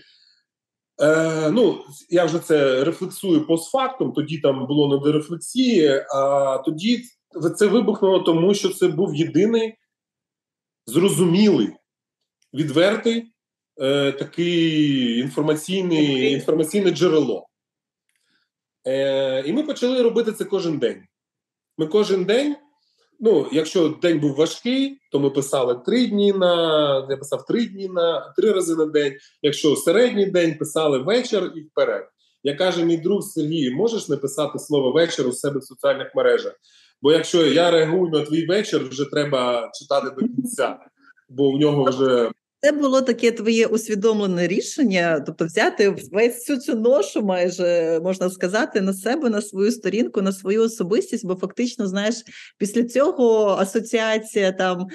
Е, 1.02 1.50
Ну, 1.50 1.84
я 2.10 2.24
вже 2.24 2.38
це 2.38 2.84
рефлексую 2.84 3.46
постфактум, 3.46 4.12
тоді 4.12 4.38
там 4.38 4.66
було 4.66 4.88
не 4.88 5.04
до 5.04 5.12
рефлексії, 5.12 6.04
а 6.14 6.58
тоді 6.58 7.02
це 7.56 7.66
вибухнуло, 7.66 8.18
тому 8.18 8.54
що 8.54 8.68
це 8.68 8.88
був 8.88 9.14
єдиний 9.14 9.74
зрозумілий, 10.86 11.72
відвертий 12.54 13.32
е, 13.80 14.12
такий 14.12 15.18
інформаційний, 15.18 16.32
інформаційне 16.32 16.90
джерело. 16.90 17.46
Е, 18.86 19.42
І 19.46 19.52
ми 19.52 19.62
почали 19.62 20.02
робити 20.02 20.32
це 20.32 20.44
кожен 20.44 20.78
день. 20.78 21.02
Ми 21.78 21.86
кожен 21.86 22.24
день 22.24 22.56
Ну, 23.20 23.46
якщо 23.52 23.88
день 23.88 24.20
був 24.20 24.34
важкий, 24.34 24.98
то 25.12 25.20
ми 25.20 25.30
писали 25.30 25.80
три 25.86 26.06
дні 26.06 26.32
на 26.32 27.06
я 27.10 27.16
писав 27.16 27.46
три 27.46 27.66
дні 27.66 27.88
на 27.88 28.34
три 28.36 28.52
рази 28.52 28.74
на 28.74 28.86
день. 28.86 29.12
Якщо 29.42 29.76
середній 29.76 30.26
день 30.26 30.58
писали 30.58 30.98
вечір 30.98 31.52
і 31.56 31.60
вперед. 31.60 32.08
Я 32.42 32.54
каже, 32.54 32.84
мій 32.84 32.96
друг 32.96 33.22
Сергій, 33.22 33.70
можеш 33.70 34.08
написати 34.08 34.58
слово 34.58 34.92
вечір 34.92 35.28
у 35.28 35.32
себе 35.32 35.60
в 35.60 35.64
соціальних 35.64 36.14
мережах? 36.14 36.52
Бо 37.02 37.12
якщо 37.12 37.46
я 37.46 37.70
реагую 37.70 38.10
на 38.10 38.20
твій 38.20 38.46
вечір, 38.46 38.88
вже 38.88 39.04
треба 39.04 39.70
читати 39.74 40.10
до 40.20 40.26
кінця, 40.26 40.78
бо 41.28 41.50
в 41.50 41.56
нього 41.56 41.84
вже 41.84 42.30
це 42.64 42.72
було 42.72 43.02
таке 43.02 43.30
твоє 43.30 43.66
усвідомлене 43.66 44.46
рішення, 44.46 45.20
тобто 45.26 45.44
взяти 45.44 45.96
весь 46.12 46.34
всю 46.34 46.58
цю 46.58 46.74
ношу, 46.74 47.22
майже 47.22 48.00
можна 48.02 48.30
сказати, 48.30 48.80
на 48.80 48.92
себе, 48.92 49.30
на 49.30 49.42
свою 49.42 49.72
сторінку, 49.72 50.22
на 50.22 50.32
свою 50.32 50.62
особистість, 50.62 51.26
бо 51.26 51.34
фактично, 51.34 51.86
знаєш, 51.86 52.14
після 52.58 52.84
цього 52.84 53.48
асоціація 53.48 54.52
там 54.52 54.86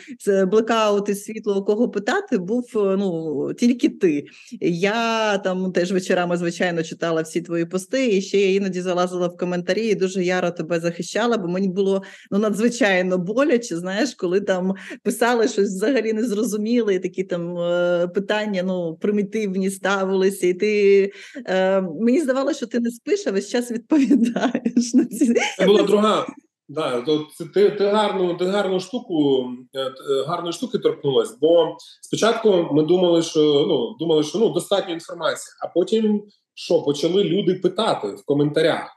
блекаути 0.52 1.16
світло, 1.16 1.60
у 1.60 1.66
кого 1.66 1.90
питати, 1.90 2.38
був 2.38 2.66
ну 2.74 3.54
тільки 3.54 3.90
ти. 3.90 4.26
Я 4.62 5.38
там 5.38 5.72
теж 5.72 5.92
вечорами, 5.92 6.38
звичайно, 6.38 6.84
читала 6.84 7.22
всі 7.22 7.42
твої 7.42 7.66
пости, 7.66 8.18
і 8.18 8.22
ще 8.22 8.40
я 8.40 8.54
іноді 8.54 8.82
залазила 8.82 9.28
в 9.28 9.38
коментарі 9.38 9.88
і 9.88 9.96
дуже 9.96 10.24
яро 10.24 10.52
тебе 10.52 10.80
захищала, 10.80 11.38
бо 11.38 11.48
мені 11.48 11.68
було 11.68 12.04
ну 12.32 12.38
надзвичайно 12.38 13.18
боляче, 13.18 13.78
знаєш, 13.78 14.14
коли 14.16 14.42
там 14.42 14.76
писали 15.04 15.48
щось 15.48 15.70
взагалі 15.70 16.14
незрозуміле, 16.14 16.96
і 16.96 17.00
такі 17.00 17.24
там. 17.24 17.59
Е, 17.62 18.08
питання 18.08 18.64
ну, 18.64 18.98
примітивні 19.02 19.70
ставилися, 19.70 20.48
і 20.48 20.54
ти 20.54 21.12
е, 21.46 21.82
мені 21.82 22.22
здавалося, 22.22 22.58
що 22.58 22.68
ти 22.68 22.80
не 22.80 22.92
спиш, 22.92 23.28
а 23.28 23.32
весь 23.32 23.50
час 23.50 23.72
відповідаєш 23.72 24.94
на 24.94 25.06
ці 25.06 25.34
Це 25.58 25.66
була 25.66 25.84
друга. 25.84 26.26
Да, 26.72 27.02
то 27.02 27.28
ти 27.54 27.70
ти 27.70 27.86
гарну 27.86 28.38
ти 28.38 28.46
гарну 28.46 28.80
штуку 28.80 29.46
е, 29.74 29.80
е, 29.82 29.92
гарної 30.28 30.54
штуки 30.54 30.78
торкнулась. 30.78 31.38
Бо 31.42 31.78
спочатку 32.02 32.68
ми 32.72 32.84
думали, 32.84 33.22
що 33.22 33.40
ну 33.68 33.96
думали, 34.00 34.24
що 34.24 34.40
ну 34.40 34.50
достатньо 34.50 34.94
інформації, 34.94 35.54
а 35.64 35.68
потім 35.68 36.24
що 36.54 36.82
почали 36.82 37.24
люди 37.24 37.54
питати 37.54 38.08
в 38.08 38.26
коментарях. 38.26 38.96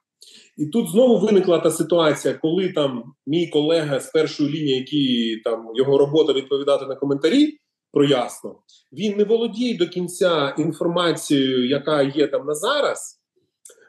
І 0.57 0.67
тут 0.67 0.91
знову 0.91 1.19
виникла 1.19 1.59
та 1.59 1.71
ситуація, 1.71 2.35
коли 2.35 2.69
там 2.69 3.05
мій 3.27 3.47
колега 3.47 4.01
з 4.01 4.11
першої 4.11 4.51
лінії, 4.51 4.79
який 4.79 5.41
там 5.45 5.67
його 5.75 5.99
робота 5.99 6.33
відповідати 6.33 6.87
на 6.87 6.95
коментарі, 6.95 7.59
про 7.93 8.05
ясно, 8.05 8.57
він 8.93 9.17
не 9.17 9.25
володіє 9.25 9.79
до 9.79 9.89
кінця 9.89 10.55
інформацією, 10.59 11.69
яка 11.69 12.03
є 12.03 12.27
там 12.27 12.47
на 12.47 12.55
зараз. 12.55 13.23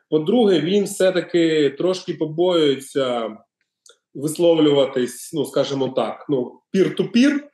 По-друге, 0.10 0.62
він 0.62 0.84
все-таки 0.84 1.70
трошки 1.70 2.14
побоюється 2.14 3.38
висловлюватись, 4.14 5.34
ну 5.34 5.46
скажімо 5.46 5.90
так, 5.90 6.26
ну 6.30 6.62
пір-ту-пір, 6.72 7.48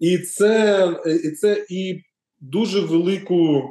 і 0.00 0.18
це 0.18 0.88
і 1.24 1.30
це 1.30 1.66
і 1.68 2.00
дуже 2.40 2.80
велику. 2.80 3.62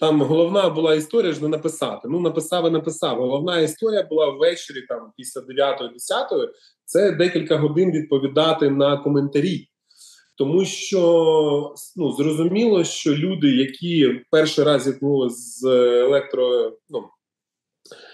Там 0.00 0.22
головна 0.22 0.68
була 0.68 0.94
історія 0.94 1.32
ж 1.32 1.42
не 1.42 1.48
написати. 1.48 2.08
Ну, 2.08 2.20
написав 2.20 2.68
і 2.68 2.70
написав. 2.70 3.18
Головна 3.18 3.60
історія 3.60 4.02
була 4.02 4.30
ввечері, 4.30 4.82
там 4.88 5.12
після 5.16 5.40
9-10, 5.40 6.48
це 6.84 7.12
декілька 7.12 7.56
годин 7.56 7.92
відповідати 7.92 8.70
на 8.70 8.96
коментарі 8.96 9.68
тому 10.38 10.64
що 10.64 11.74
ну 11.96 12.12
зрозуміло, 12.12 12.84
що 12.84 13.14
люди, 13.14 13.48
які 13.48 14.20
перший 14.30 14.64
раз 14.64 14.82
зіткнулися 14.82 15.36
з 15.36 15.64
електро, 16.02 16.72
ну 16.88 17.04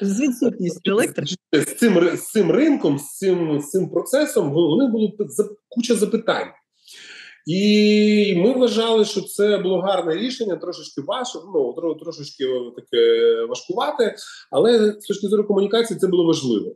з 0.00 0.20
відсутністю 0.20 0.90
електрики 0.90 1.36
з 1.52 1.74
цим 1.74 2.16
з 2.16 2.30
цим 2.30 2.50
ринком, 2.50 2.98
з 2.98 3.16
цим 3.16 3.60
з 3.60 3.70
цим 3.70 3.90
процесом, 3.90 4.52
вони 4.52 4.86
були 4.86 5.12
куча 5.68 5.94
запитань. 5.94 6.48
І 7.46 8.34
ми 8.36 8.52
вважали, 8.52 9.04
що 9.04 9.20
це 9.20 9.58
було 9.58 9.80
гарне 9.80 10.14
рішення, 10.14 10.56
трошечки 10.56 11.00
важко, 11.00 11.52
ну 11.54 11.94
трошечки 11.94 12.44
таке 12.76 13.44
важкувати, 13.44 14.14
але 14.50 14.92
з 14.92 15.06
точки 15.06 15.28
зору 15.28 15.44
комунікації 15.44 16.00
це 16.00 16.06
було 16.06 16.24
важливо. 16.24 16.74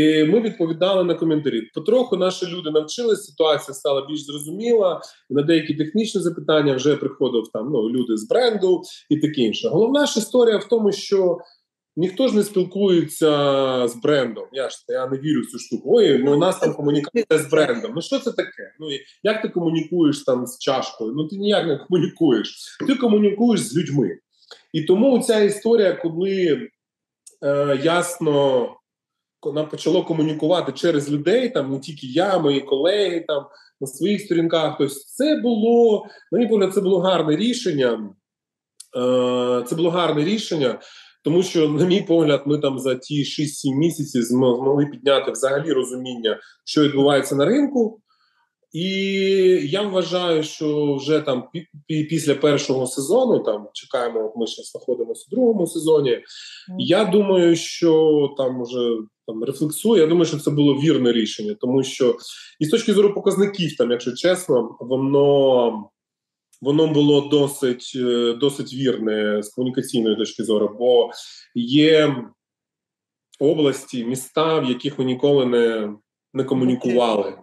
Ми 0.00 0.40
відповідали 0.40 1.04
на 1.04 1.14
коментарі. 1.14 1.62
Потроху 1.74 2.16
наші 2.16 2.46
люди 2.46 2.70
навчилися, 2.70 3.22
ситуація 3.22 3.74
стала 3.74 4.06
більш 4.06 4.24
зрозуміла. 4.24 5.00
На 5.30 5.42
деякі 5.42 5.74
технічні 5.74 6.20
запитання 6.20 6.74
вже 6.74 6.96
приходив 6.96 7.42
там 7.52 7.70
ну, 7.72 7.90
люди 7.90 8.16
з 8.16 8.28
бренду 8.28 8.82
і 9.10 9.16
таке 9.16 9.40
інше. 9.40 9.68
Головна 9.68 10.06
ж 10.06 10.18
історія 10.18 10.56
в 10.56 10.68
тому, 10.68 10.92
що 10.92 11.38
ніхто 11.96 12.28
ж 12.28 12.36
не 12.36 12.42
спілкується 12.42 13.28
з 13.88 13.94
брендом. 14.02 14.44
Я 14.52 14.70
ж 14.70 14.76
я 14.88 15.06
не 15.06 15.18
вірю 15.18 15.40
в 15.40 15.46
цю 15.46 15.58
штуку. 15.58 15.96
Ой, 15.96 16.18
ну 16.18 16.34
у 16.34 16.36
нас 16.36 16.58
там 16.58 16.74
комунікація 16.74 17.38
з 17.38 17.50
брендом. 17.50 17.92
Ну 17.94 18.02
що 18.02 18.18
це 18.18 18.32
таке? 18.32 18.74
Ну 18.80 18.86
як 19.22 19.42
ти 19.42 19.48
комунікуєш 19.48 20.24
там 20.24 20.46
з 20.46 20.58
чашкою? 20.58 21.12
Ну 21.12 21.28
ти 21.28 21.36
ніяк 21.36 21.66
не 21.66 21.78
комунікуєш. 21.88 22.78
Ти 22.86 22.94
комунікуєш 22.94 23.60
з 23.60 23.76
людьми. 23.76 24.18
І 24.72 24.82
тому 24.82 25.22
ця 25.22 25.40
історія, 25.40 25.92
коли 25.92 26.68
е, 27.44 27.80
ясно 27.84 28.68
нам 29.44 29.68
почало 29.68 30.04
комунікувати 30.04 30.72
через 30.72 31.10
людей, 31.10 31.48
там 31.48 31.70
не 31.70 31.78
тільки 31.78 32.06
я, 32.06 32.38
мої 32.38 32.60
колеги 32.60 33.24
там 33.28 33.46
на 33.80 33.86
своїх 33.86 34.20
сторінках. 34.20 34.78
Тобто, 34.78 34.94
це 34.94 35.36
було 35.36 36.06
на 36.32 36.38
мій 36.38 36.46
погляд, 36.46 36.74
це 36.74 36.80
було 36.80 36.98
гарне 36.98 37.36
рішення. 37.36 38.14
Е, 38.96 39.64
це 39.66 39.76
було 39.76 39.90
гарне 39.90 40.24
рішення, 40.24 40.80
тому 41.24 41.42
що, 41.42 41.68
на 41.68 41.86
мій 41.86 42.02
погляд, 42.02 42.42
ми 42.46 42.58
там 42.58 42.78
за 42.78 42.94
ті 42.94 43.24
6-7 43.24 43.74
місяців 43.78 44.22
змогли 44.22 44.86
підняти 44.86 45.30
взагалі 45.30 45.72
розуміння, 45.72 46.40
що 46.64 46.82
відбувається 46.82 47.36
на 47.36 47.44
ринку. 47.44 48.02
І 48.72 48.88
я 49.64 49.82
вважаю, 49.82 50.42
що 50.42 50.94
вже 50.94 51.20
там 51.20 51.48
після 51.86 52.34
першого 52.34 52.86
сезону, 52.86 53.38
там 53.38 53.68
чекаємо, 53.72 54.32
ми 54.36 54.46
ще 54.46 54.62
знаходимося 54.62 55.26
у 55.28 55.34
другому 55.34 55.66
сезоні. 55.66 56.18
Я 56.78 57.04
думаю, 57.04 57.56
що 57.56 58.34
там 58.36 58.62
вже 58.62 58.96
там 59.26 59.44
рефлексую. 59.44 60.00
Я 60.00 60.06
думаю, 60.06 60.26
що 60.26 60.38
це 60.38 60.50
було 60.50 60.74
вірне 60.74 61.12
рішення, 61.12 61.56
тому 61.60 61.82
що 61.82 62.16
і 62.60 62.64
з 62.64 62.70
точки 62.70 62.92
зору 62.92 63.14
показників, 63.14 63.76
там, 63.76 63.90
якщо 63.90 64.12
чесно, 64.12 64.76
воно 64.80 65.88
воно 66.60 66.86
було 66.86 67.20
досить 67.20 67.92
е, 67.96 68.32
досить 68.32 68.74
вірне 68.74 69.42
з 69.42 69.48
комунікаційної 69.48 70.16
точки 70.16 70.44
зору, 70.44 70.76
бо 70.78 71.10
є 71.54 72.16
області, 73.40 74.04
міста, 74.04 74.58
в 74.58 74.64
яких 74.64 74.98
ми 74.98 75.04
ніколи 75.04 75.46
не, 75.46 75.94
не 76.34 76.44
комунікували. 76.44 77.38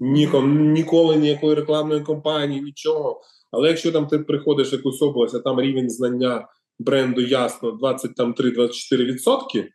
Ні, 0.00 0.28
ніколи 0.50 1.16
ніякої 1.16 1.54
рекламної 1.54 2.00
кампанії, 2.00 2.60
нічого. 2.60 3.20
Але 3.50 3.68
якщо 3.68 3.92
там 3.92 4.06
ти 4.06 4.18
приходиш 4.18 4.72
в 4.72 4.74
якусь 4.74 5.02
область, 5.02 5.34
а 5.34 5.38
там 5.38 5.60
рівень 5.60 5.90
знання 5.90 6.48
бренду 6.78 7.20
ясно 7.20 7.70
23-24%, 7.70 9.58
е, 9.58 9.68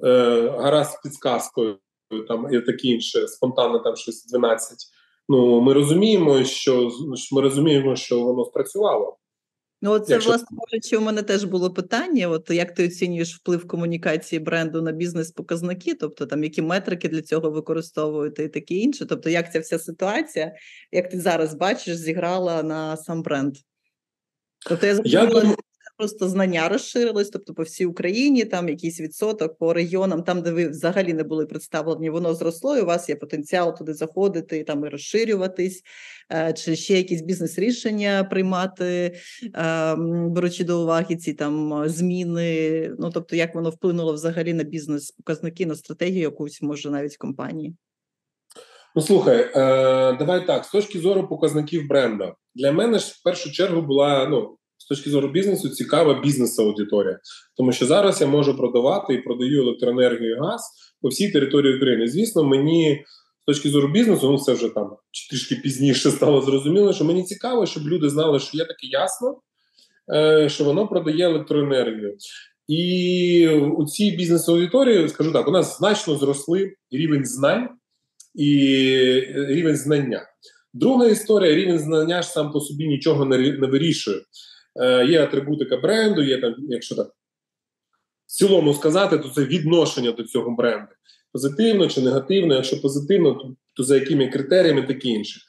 гаразд 0.00 0.92
з 0.92 1.02
підсказкою, 1.02 1.78
там 2.28 2.54
і 2.54 2.60
таке 2.60 2.88
інше, 2.88 3.28
спонтанно 3.28 3.78
там 3.78 3.96
щось 3.96 4.26
12. 4.26 4.78
Ну 5.28 5.60
ми 5.60 5.72
розуміємо, 5.72 6.44
що 6.44 6.90
ми 7.32 7.40
розуміємо, 7.40 7.96
що 7.96 8.20
воно 8.20 8.44
спрацювало. 8.44 9.18
Ну, 9.82 9.92
от 9.92 10.06
це, 10.06 10.12
Якщо... 10.12 10.30
власне 10.30 10.58
кажучи, 10.70 10.96
у 10.96 11.00
мене 11.00 11.22
теж 11.22 11.44
було 11.44 11.70
питання: 11.70 12.28
от 12.28 12.50
як 12.50 12.74
ти 12.74 12.86
оцінюєш 12.86 13.36
вплив 13.36 13.68
комунікації 13.68 14.40
бренду 14.40 14.82
на 14.82 14.92
бізнес-показники, 14.92 15.94
тобто 15.94 16.26
там 16.26 16.44
які 16.44 16.62
метрики 16.62 17.08
для 17.08 17.22
цього 17.22 17.50
використовуєте 17.50 18.44
і 18.44 18.48
таке 18.48 18.74
інше. 18.74 19.06
Тобто, 19.06 19.30
як 19.30 19.52
ця 19.52 19.60
вся 19.60 19.78
ситуація, 19.78 20.52
як 20.92 21.08
ти 21.08 21.20
зараз 21.20 21.54
бачиш, 21.54 21.96
зіграла 21.96 22.62
на 22.62 22.96
сам 22.96 23.22
бренд? 23.22 23.56
Тобто 24.68 24.86
я 24.86 24.94
запитала, 24.94 25.54
просто 25.96 26.28
знання 26.28 26.68
розширилось, 26.68 27.30
тобто 27.30 27.54
по 27.54 27.62
всій 27.62 27.86
Україні 27.86 28.44
там 28.44 28.68
якийсь 28.68 29.00
відсоток 29.00 29.58
по 29.58 29.72
регіонам, 29.72 30.22
там 30.22 30.42
де 30.42 30.50
ви 30.50 30.68
взагалі 30.68 31.14
не 31.14 31.22
були 31.22 31.46
представлені, 31.46 32.10
воно 32.10 32.34
зросло. 32.34 32.76
і 32.76 32.80
У 32.80 32.86
вас 32.86 33.08
є 33.08 33.16
потенціал 33.16 33.78
туди 33.78 33.94
заходити 33.94 34.64
там 34.64 34.84
і 34.84 34.88
розширюватись, 34.88 35.82
е, 36.32 36.52
чи 36.52 36.76
ще 36.76 36.94
якісь 36.94 37.22
бізнес-рішення 37.22 38.24
приймати, 38.24 39.14
е, 39.54 39.94
беручи 40.28 40.64
до 40.64 40.82
уваги 40.82 41.16
ці 41.16 41.34
там 41.34 41.82
зміни. 41.88 42.88
Ну 42.98 43.10
тобто, 43.10 43.36
як 43.36 43.54
воно 43.54 43.70
вплинуло 43.70 44.12
взагалі 44.12 44.54
на 44.54 44.64
бізнес-показники, 44.64 45.66
на 45.66 45.74
стратегію 45.74 46.22
якусь 46.22 46.62
може 46.62 46.90
навіть 46.90 47.16
компанії. 47.16 47.74
Ну, 48.96 49.02
слухай, 49.02 49.40
е, 49.40 49.52
давай 50.12 50.46
так 50.46 50.64
з 50.64 50.70
точки 50.70 50.98
зору 50.98 51.28
показників 51.28 51.88
бренду 51.88 52.34
для 52.56 52.72
мене 52.72 52.98
ж 52.98 53.14
в 53.18 53.22
першу 53.22 53.52
чергу 53.52 53.82
була 53.82 54.26
ну 54.26 54.58
з 54.86 54.88
точки 54.88 55.10
зору 55.10 55.28
бізнесу 55.28 55.68
цікава 55.68 56.20
бізнес-аудиторія, 56.20 57.18
тому 57.56 57.72
що 57.72 57.86
зараз 57.86 58.20
я 58.20 58.26
можу 58.26 58.56
продавати 58.56 59.14
і 59.14 59.22
продаю 59.22 59.62
електроенергію 59.62 60.36
і 60.36 60.38
газ 60.38 60.62
по 61.02 61.08
всій 61.08 61.30
території 61.30 61.76
України. 61.76 62.08
Звісно, 62.08 62.44
мені 62.44 63.04
з 63.42 63.46
точки 63.46 63.68
зору 63.68 63.88
бізнесу, 63.88 64.30
ну 64.30 64.38
це 64.38 64.52
вже 64.52 64.68
там 64.68 64.96
трішки 65.30 65.54
пізніше 65.54 66.10
стало 66.10 66.40
зрозуміло, 66.40 66.92
що 66.92 67.04
мені 67.04 67.24
цікаво, 67.24 67.66
щоб 67.66 67.88
люди 67.88 68.08
знали, 68.08 68.38
що 68.38 68.58
є 68.58 68.64
таке 68.64 68.86
ясно, 68.86 69.40
е, 70.14 70.48
що 70.48 70.64
воно 70.64 70.88
продає 70.88 71.26
електроенергію. 71.26 72.16
І 72.68 73.48
у 73.48 73.86
цій 73.86 74.10
бізнес-аудиторії 74.10 75.08
скажу 75.08 75.32
так: 75.32 75.48
у 75.48 75.50
нас 75.50 75.78
значно 75.78 76.16
зросли 76.16 76.72
рівень 76.90 77.24
знань 77.24 77.68
і 78.34 78.48
рівень 79.34 79.76
знання. 79.76 80.22
Друга 80.74 81.06
історія: 81.06 81.54
рівень 81.54 81.78
знання 81.78 82.22
ж 82.22 82.28
сам 82.28 82.52
по 82.52 82.60
собі 82.60 82.88
нічого 82.88 83.24
не 83.24 83.66
вирішує. 83.66 84.20
Е, 84.80 85.06
Є 85.06 85.22
атрибутика 85.22 85.76
бренду, 85.76 86.22
є 86.22 86.40
там, 86.40 86.54
якщо 86.68 86.94
так 86.94 87.08
в 88.26 88.30
цілому 88.30 88.74
сказати, 88.74 89.18
то 89.18 89.28
це 89.28 89.44
відношення 89.44 90.12
до 90.12 90.24
цього 90.24 90.50
бренду. 90.50 90.88
Позитивно 91.32 91.88
чи 91.88 92.00
негативно, 92.00 92.54
якщо 92.54 92.80
позитивно, 92.80 93.32
то, 93.32 93.54
то 93.74 93.82
за 93.82 93.94
якими 93.94 94.28
критеріями 94.28 94.82
таке 94.82 95.08
інше. 95.08 95.40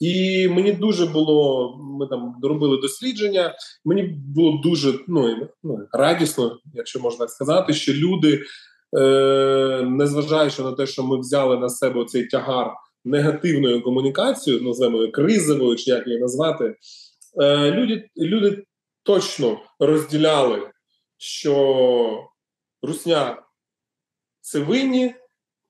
І 0.00 0.48
мені 0.48 0.72
дуже 0.72 1.06
було, 1.06 1.76
ми 2.00 2.06
там 2.06 2.34
доробили 2.42 2.78
дослідження. 2.80 3.54
Мені 3.84 4.02
було 4.02 4.60
дуже 4.62 4.94
ну, 5.08 5.48
ну 5.62 5.78
радісно, 5.92 6.58
якщо 6.74 7.00
можна 7.00 7.18
так 7.18 7.30
сказати, 7.30 7.72
що 7.72 7.92
люди, 7.92 8.40
е, 8.98 9.82
незважаючи 9.82 10.62
на 10.62 10.72
те, 10.72 10.86
що 10.86 11.02
ми 11.02 11.20
взяли 11.20 11.58
на 11.58 11.68
себе 11.68 12.04
цей 12.04 12.26
тягар 12.26 12.72
негативною 13.04 13.82
комунікацією, 13.82 14.62
називаємо 14.62 15.12
кризовою, 15.12 15.76
чи 15.76 15.90
як 15.90 16.06
її 16.06 16.20
назвати, 16.20 16.74
е, 17.42 17.70
люди, 17.70 18.08
люди 18.16 18.64
точно 19.02 19.60
розділяли, 19.78 20.70
що 21.18 22.30
Русня 22.82 23.42
це 24.40 24.60
винні, 24.60 25.14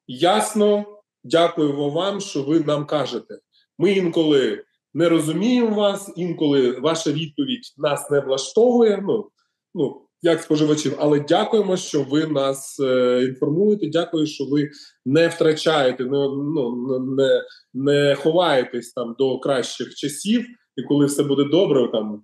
ясно. 0.07 0.97
Дякуємо 1.25 1.91
вам, 1.91 2.21
що 2.21 2.43
ви 2.43 2.61
нам 2.61 2.87
кажете. 2.87 3.39
Ми 3.79 3.93
інколи 3.93 4.65
не 4.95 5.09
розуміємо 5.09 5.77
вас, 5.77 6.13
інколи 6.17 6.73
ваша 6.73 7.13
відповідь 7.13 7.75
нас 7.79 8.11
не 8.11 8.21
влаштовує. 8.21 9.05
Ну 9.07 9.31
ну 9.75 10.07
як 10.23 10.43
споживачів, 10.43 10.97
але 10.99 11.21
дякуємо, 11.21 11.77
що 11.77 12.03
ви 12.03 12.27
нас 12.27 12.81
е, 12.81 13.25
інформуєте. 13.25 13.87
Дякую, 13.87 14.27
що 14.27 14.45
ви 14.45 14.71
не 15.05 15.29
втрачаєте, 15.29 16.05
ну 16.05 16.37
ну 16.55 16.99
не 16.99 17.43
не 17.75 18.15
ховаєтесь 18.15 18.93
там 18.93 19.15
до 19.19 19.39
кращих 19.39 19.95
часів, 19.95 20.47
і 20.77 20.83
коли 20.83 21.07
все 21.07 21.23
буде 21.23 21.45
добре, 21.45 21.89
там 21.93 22.23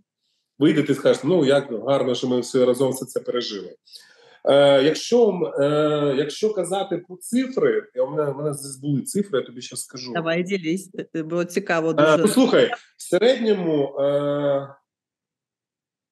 вийдете 0.58 0.92
і 0.92 0.94
скажете, 0.94 1.26
ну 1.26 1.44
як 1.44 1.72
гарно, 1.86 2.14
що 2.14 2.28
ми 2.28 2.40
все 2.40 2.64
разом 2.64 2.92
все 2.92 3.06
це 3.06 3.20
пережили. 3.20 3.76
Е, 4.44 4.82
Якщо 4.82 5.40
е, 5.60 6.14
якщо 6.18 6.52
казати 6.54 7.04
про 7.08 7.16
цифри, 7.16 7.82
у 7.96 8.10
мене 8.10 8.30
у 8.30 8.34
мене 8.34 8.54
були 8.82 9.02
цифри, 9.02 9.38
я 9.38 9.46
тобі 9.46 9.62
ще 9.62 9.76
скажу. 9.76 10.12
Давай 10.12 10.42
ділись, 10.42 10.90
було 11.14 11.44
цікаво. 11.44 11.90
Е, 11.90 11.94
дуже. 11.94 12.14
Е, 12.14 12.18
Послухай, 12.18 12.70
в 12.96 13.02
середньому 13.02 13.96
е, 14.00 14.68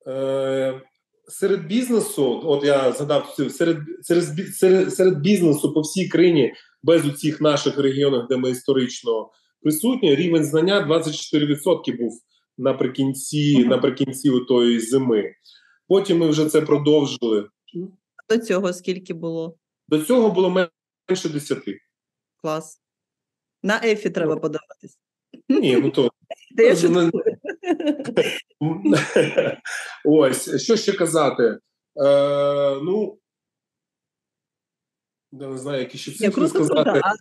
е, 0.06 0.80
серед 1.28 1.66
бізнесу, 1.66 2.40
от 2.44 2.64
я 2.64 2.92
згадав 2.92 3.34
серед, 3.50 3.78
серед, 4.02 4.26
серед, 4.54 4.94
серед 4.94 5.20
бізнесу 5.20 5.74
по 5.74 5.80
всій 5.80 6.08
країні, 6.08 6.54
без 6.82 7.06
у 7.06 7.10
цих 7.10 7.40
наших 7.40 7.78
регіонах, 7.78 8.28
де 8.28 8.36
ми 8.36 8.50
історично 8.50 9.30
присутні, 9.62 10.14
рівень 10.14 10.44
знання 10.44 10.86
24% 10.88 11.98
був 11.98 12.20
наприкінці, 12.58 13.64
наприкінці 13.64 14.30
тої 14.48 14.80
зими. 14.80 15.34
Потім 15.88 16.18
ми 16.18 16.28
вже 16.28 16.46
це 16.46 16.60
продовжили. 16.60 17.48
До 18.28 18.38
цього 18.38 18.72
скільки 18.72 19.14
було? 19.14 19.58
До 19.88 20.04
цього 20.04 20.30
було 20.30 20.50
менше 20.50 21.28
10. 21.28 21.58
Клас. 22.42 22.80
На 23.62 23.80
ефі 23.84 24.10
треба 24.10 24.36
подаватись. 24.36 24.98
Ні, 25.48 25.76
ну 25.76 25.90
то. 25.90 26.10
Ось, 30.04 30.62
що 30.62 30.76
ще 30.76 30.92
казати? 30.92 31.42
Е, 31.42 31.58
Ну, 32.82 33.18
я 35.32 35.48
не 35.48 35.58
знаю, 35.58 35.78
які 35.80 35.98
ще 35.98 36.12
цифри 36.12 36.48
сказати. 36.48 37.00
А, 37.04 37.14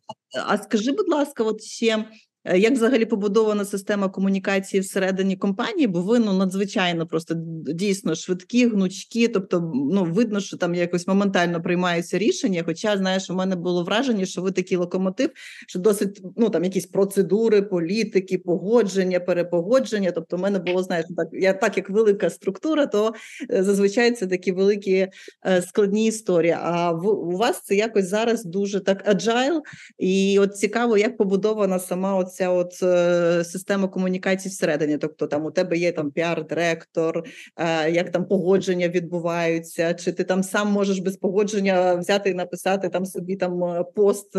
а 0.53 0.57
скажи, 0.57 0.91
будь 0.91 1.09
ласка, 1.09 1.43
от 1.43 1.63
ще 1.63 2.05
як 2.45 2.73
взагалі 2.73 3.05
побудована 3.05 3.65
система 3.65 4.09
комунікації 4.09 4.81
всередині 4.81 5.35
компанії? 5.35 5.87
Бо 5.87 6.01
ви 6.01 6.19
ну 6.19 6.33
надзвичайно 6.33 7.07
просто 7.07 7.33
дійсно 7.67 8.15
швидкі, 8.15 8.67
гнучкі, 8.67 9.27
тобто 9.27 9.71
ну 9.73 10.03
видно, 10.03 10.39
що 10.39 10.57
там 10.57 10.75
якось 10.75 11.07
моментально 11.07 11.61
приймаються 11.61 12.17
рішення. 12.17 12.63
Хоча 12.65 12.97
знаєш, 12.97 13.29
у 13.29 13.33
мене 13.33 13.55
було 13.55 13.83
враження, 13.83 14.25
що 14.25 14.41
ви 14.41 14.51
такий 14.51 14.77
локомотив, 14.77 15.29
що 15.67 15.79
досить 15.79 16.21
ну 16.37 16.49
там 16.49 16.63
якісь 16.63 16.85
процедури, 16.85 17.61
політики, 17.61 18.37
погодження, 18.37 19.19
перепогодження. 19.19 20.11
Тобто, 20.11 20.35
у 20.35 20.39
мене 20.39 20.59
було 20.59 20.83
знаєш, 20.83 21.05
так 21.17 21.27
я 21.31 21.53
так 21.53 21.77
як 21.77 21.89
велика 21.89 22.29
структура, 22.29 22.85
то 22.85 23.13
е, 23.51 23.63
зазвичай 23.63 24.11
це 24.11 24.27
такі 24.27 24.51
великі 24.51 25.07
е, 25.45 25.61
складні 25.61 26.07
історії. 26.07 26.55
А 26.61 26.91
в 26.91 27.07
у 27.07 27.37
вас 27.37 27.61
це 27.63 27.75
якось 27.75 28.07
зараз 28.07 28.45
дуже 28.45 28.79
так 28.79 29.07
agile, 29.07 29.61
і 29.97 30.39
от 30.39 30.57
цікаво, 30.57 30.97
як 30.97 31.17
побудована 31.17 31.79
сама 31.79 32.15
ця 32.33 32.49
от 32.49 32.83
е, 32.83 33.43
система 33.43 33.87
комунікації 33.87 34.51
всередині. 34.51 34.97
Тобто, 34.97 35.27
там 35.27 35.45
у 35.45 35.51
тебе 35.51 35.77
є 35.77 35.91
там 35.91 36.11
піар-директор, 36.11 37.23
е, 37.57 37.91
як 37.91 38.11
там 38.11 38.25
погодження 38.25 38.89
відбуваються, 38.89 39.93
чи 39.93 40.11
ти 40.11 40.23
там 40.23 40.43
сам 40.43 40.71
можеш 40.71 40.99
без 40.99 41.17
погодження 41.17 41.95
взяти 41.95 42.29
і 42.29 42.33
написати 42.33 42.89
там 42.89 43.05
собі 43.05 43.35
там 43.35 43.63
е, 43.63 43.83
пост 43.95 44.35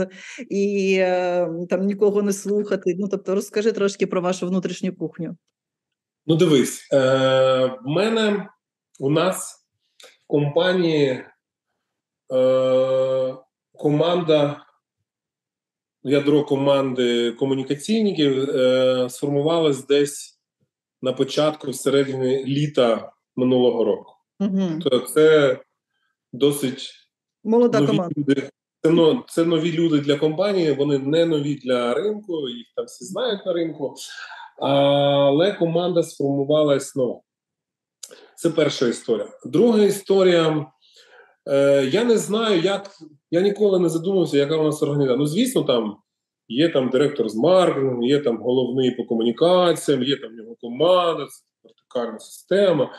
і 0.51 0.97
там 1.71 1.87
нікого 1.87 2.23
не 2.23 2.33
слухати. 2.33 2.95
Ну 2.99 3.09
тобто, 3.09 3.35
розкажи 3.35 3.73
трошки 3.73 4.07
про 4.07 4.21
вашу 4.21 4.47
внутрішню 4.47 4.93
кухню. 4.93 5.37
Ну, 6.27 6.37
дивись, 6.37 6.89
е, 6.93 6.99
в 7.67 7.87
мене 7.87 8.49
у 9.01 9.11
нас 9.11 9.67
в 10.01 10.27
компанії 10.27 11.25
е, 12.33 13.35
команда 13.73 14.64
ядро 16.05 16.45
команди 16.45 17.33
комунікаційників 17.33 18.51
е, 18.51 19.09
сформувалось 19.11 19.87
десь 19.87 20.41
на 21.03 21.13
початку 21.13 21.73
середини 21.73 22.45
літа 22.45 23.13
минулого 23.37 23.85
року. 23.85 24.13
Угу. 24.41 25.01
Це 25.15 25.59
досить 26.33 26.91
молода 27.45 27.81
нові 27.81 27.91
команда. 27.91 28.15
Люди. 28.17 28.49
Це, 28.83 29.23
це 29.29 29.45
нові 29.45 29.73
люди 29.73 29.99
для 29.99 30.17
компанії, 30.17 30.73
вони 30.73 30.99
не 30.99 31.27
нові 31.27 31.55
для 31.55 31.95
ринку, 31.95 32.49
їх 32.49 32.67
там 32.77 32.85
всі 32.85 33.05
знають 33.05 33.47
на 33.47 33.53
ринку. 33.53 33.95
Але 34.59 35.53
команда 35.53 36.03
сформувалась 36.03 36.97
нова. 36.97 37.21
Це 38.37 38.51
перша 38.51 38.87
історія. 38.87 39.29
Друга 39.45 39.83
історія. 39.83 40.67
Е, 41.49 41.85
Я 41.93 42.05
не 42.05 42.19
знаю, 42.19 42.61
як 42.61 42.91
я 43.35 43.41
ніколи 43.41 43.79
не 43.79 43.89
задумався, 43.89 44.37
яка 44.37 44.57
у 44.57 44.65
нас 44.65 44.83
організація. 44.83 45.19
Ну, 45.19 45.27
звісно, 45.27 45.63
там 45.63 45.97
є 46.49 46.69
там 46.69 46.89
директор 46.89 47.29
з 47.29 47.37
маркетингу, 47.37 48.05
є 48.05 48.19
там 48.19 48.43
головний 48.43 48.91
по 48.91 49.05
комунікаціям, 49.05 50.03
є 50.03 50.17
там 50.17 50.37
його 50.37 50.57
команда, 50.61 51.27
це 51.27 51.43
вертикальна 51.65 52.19
система. 52.19 52.91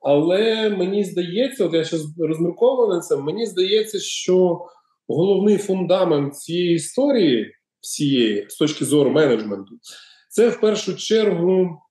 Але 0.00 0.70
мені 0.70 1.04
здається, 1.04 1.64
от 1.64 1.74
я 1.74 1.84
зараз 1.84 2.18
розмірковую 2.18 2.88
на 2.88 3.00
це, 3.00 3.16
мені 3.16 3.46
здається, 3.46 3.98
що 4.00 4.66
головний 5.08 5.56
фундамент 5.56 6.36
цієї 6.36 6.74
історії, 6.74 7.54
всієї, 7.80 8.46
з 8.48 8.56
точки 8.56 8.84
зору 8.84 9.10
менеджменту, 9.10 9.74
це 10.30 10.48
в 10.48 10.60
першу 10.60 10.96
чергу. 10.96 11.82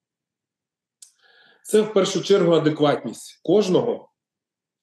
Це 1.64 1.82
в 1.82 1.94
першу 1.94 2.24
чергу 2.24 2.54
адекватність 2.54 3.40
кожного. 3.44 4.10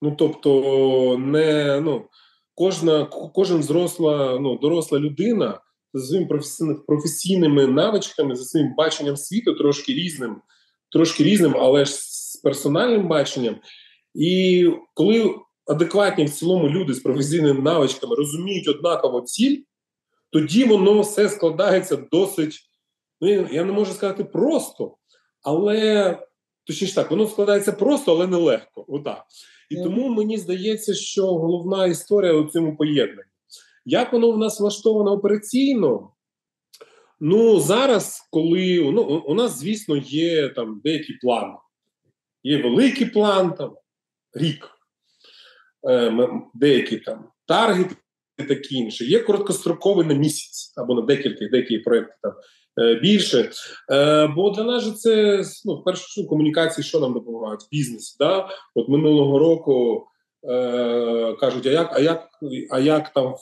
Ну 0.03 0.17
тобто, 0.19 1.19
не 1.19 1.81
ну 1.81 2.09
кожна, 2.55 3.05
кожен 3.35 3.63
зросла, 3.63 4.39
ну 4.41 4.59
доросла 4.59 4.99
людина 4.99 5.61
за 5.95 6.07
своїми 6.07 6.75
професійними 6.87 7.67
навичками, 7.67 8.37
за 8.37 8.45
своїм 8.45 8.75
баченням 8.75 9.17
світу, 9.17 9.55
трошки 9.55 9.93
різним, 9.93 10.37
трошки 10.93 11.25
різним, 11.25 11.57
але 11.57 11.85
ж 11.85 11.93
з 11.95 12.37
персональним 12.37 13.09
баченням. 13.09 13.57
І 14.15 14.71
коли 14.95 15.35
адекватні 15.67 16.25
в 16.25 16.31
цілому 16.31 16.69
люди 16.69 16.95
з 16.95 17.01
професійними 17.01 17.61
навичками 17.61 18.17
розуміють 18.17 18.69
однаково 18.69 19.21
ціль, 19.21 19.63
тоді 20.31 20.65
воно 20.65 21.01
все 21.01 21.29
складається 21.29 21.97
досить. 21.97 22.61
Ну 23.21 23.49
я 23.53 23.65
не 23.65 23.73
можу 23.73 23.93
сказати 23.93 24.25
просто, 24.25 24.97
але 25.43 26.19
точніше 26.67 26.95
так, 26.95 27.11
воно 27.11 27.27
складається 27.27 27.73
просто, 27.73 28.13
але 28.13 28.27
нелегко. 28.27 28.85
Отак. 28.89 29.25
І 29.71 29.77
тому 29.77 30.09
мені 30.09 30.39
здається, 30.39 30.95
що 30.95 31.27
головна 31.27 31.87
історія 31.87 32.33
у 32.33 32.49
цьому 32.49 32.77
поєднанні. 32.77 33.31
Як 33.85 34.13
воно 34.13 34.31
в 34.31 34.39
нас 34.39 34.61
влаштовано 34.61 35.13
операційно? 35.13 36.11
Ну, 37.21 37.61
зараз, 37.61 38.29
коли 38.31 38.91
ну, 38.93 39.03
у 39.03 39.35
нас, 39.35 39.59
звісно, 39.59 39.97
є 39.97 40.49
там 40.49 40.81
деякі 40.85 41.13
плани. 41.13 41.55
Є 42.43 42.63
великий 42.63 43.07
план, 43.07 43.55
там 43.55 43.77
рік, 44.33 44.71
е, 45.89 46.29
деякі 46.55 46.97
там 46.97 47.29
таргети 47.47 47.95
такі 48.37 48.75
інші. 48.75 49.05
Є 49.05 49.21
короткостроковий 49.21 50.07
на 50.07 50.15
місяць 50.15 50.73
або 50.77 50.95
на 50.95 51.03
декілька 51.03 51.49
деякі 51.49 51.79
проекти 51.79 52.15
там 52.23 52.33
більше. 52.77 53.51
Е, 53.93 54.27
Бо 54.27 54.51
для 54.51 54.65
нас 54.65 54.83
же 54.83 54.93
це 54.93 55.43
ну, 55.65 55.75
в 55.75 55.85
першу 55.85 56.27
комунікації, 56.27 56.85
що 56.85 57.01
нам 57.01 57.13
допомагають? 57.13 57.69
Бізнес. 57.71 58.17
Да? 58.19 58.49
От 58.75 58.89
минулого 58.89 59.39
року 59.39 60.07
е, 60.49 61.37
кажуть: 61.41 61.67
а 61.67 61.71
як 61.71 61.91
а 61.95 62.01
як, 62.01 62.29
а 62.71 62.79
як 62.79 63.09
там 63.09 63.27
е, 63.27 63.35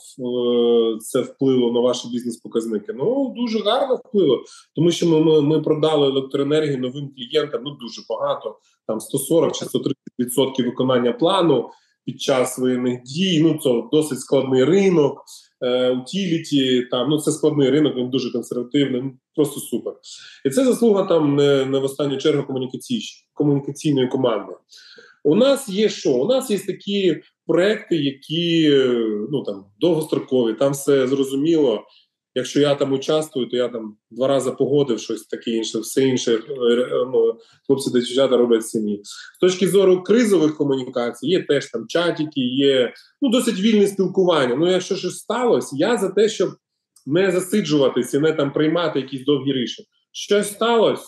це 0.99 1.21
впливо 1.21 1.71
на 1.71 1.79
ваші 1.79 2.07
бізнес-показники? 2.07 2.93
Ну 2.93 3.33
дуже 3.37 3.59
гарно 3.59 3.95
впливо, 3.95 4.43
тому 4.75 4.91
що 4.91 5.07
ми 5.07 5.41
ми, 5.41 5.61
продали 5.61 6.07
електроенергію 6.07 6.77
новим 6.77 7.09
клієнтам. 7.15 7.61
Ну 7.63 7.71
дуже 7.71 8.01
багато, 8.09 8.57
там 8.87 8.99
140 8.99 9.55
чи 9.55 9.65
130% 9.65 10.65
виконання 10.65 11.13
плану 11.13 11.69
під 12.05 12.21
час 12.21 12.59
воєнних 12.59 13.03
дій. 13.03 13.39
Ну 13.43 13.59
це 13.63 13.69
досить 13.91 14.19
складний 14.19 14.63
ринок. 14.63 15.23
Е, 15.61 15.91
утіліті, 15.91 16.87
там 16.91 17.09
ну 17.09 17.19
це 17.19 17.31
складний 17.31 17.69
ринок, 17.69 17.95
він 17.95 18.09
дуже 18.09 18.31
консервативний, 18.31 19.01
ну, 19.01 19.13
просто 19.35 19.59
супер. 19.59 19.93
І 20.45 20.49
це 20.49 20.65
заслуга 20.65 21.03
там 21.03 21.35
не, 21.35 21.65
не 21.65 21.79
в 21.79 21.83
останню 21.83 22.17
чергу 22.17 22.43
комунікаційної 22.43 23.03
комунікаційної 23.33 24.07
команди. 24.07 24.53
У 25.23 25.35
нас 25.35 25.69
є 25.69 25.89
що? 25.89 26.11
У 26.11 26.27
нас 26.27 26.49
є 26.51 26.59
такі 26.59 27.21
проекти, 27.47 27.95
які 27.95 28.69
ну 29.31 29.43
там 29.43 29.65
довгострокові, 29.79 30.53
там 30.53 30.71
все 30.71 31.07
зрозуміло. 31.07 31.83
Якщо 32.35 32.59
я 32.59 32.75
там 32.75 32.93
участвую, 32.93 33.47
то 33.47 33.57
я 33.57 33.69
там 33.69 33.97
два 34.11 34.27
рази 34.27 34.51
погодив 34.51 34.99
щось 34.99 35.25
таке 35.25 35.51
інше, 35.51 35.79
все 35.79 36.03
інше 36.03 36.33
е, 36.33 36.87
ну, 37.13 37.39
хлопці 37.67 37.91
та 37.91 37.99
дівчата 37.99 38.37
роблять 38.37 38.67
самі. 38.67 39.01
З 39.35 39.39
точки 39.39 39.67
зору 39.67 40.03
кризових 40.03 40.57
комунікацій, 40.57 41.27
є 41.27 41.43
теж 41.43 41.71
там 41.71 41.87
чатики, 41.87 42.41
є 42.41 42.93
ну 43.21 43.29
досить 43.29 43.59
вільне 43.59 43.87
спілкування. 43.87 44.55
Ну, 44.55 44.71
якщо 44.71 44.95
щось 44.95 45.17
сталося, 45.17 45.75
я 45.79 45.97
за 45.97 46.09
те, 46.09 46.29
щоб 46.29 46.49
не 47.05 47.31
засиджуватися, 47.31 48.19
не 48.19 48.33
там 48.33 48.53
приймати 48.53 48.99
якісь 48.99 49.25
довгі 49.25 49.53
рішення. 49.53 49.87
Щось 50.11 50.51
сталося, 50.51 51.05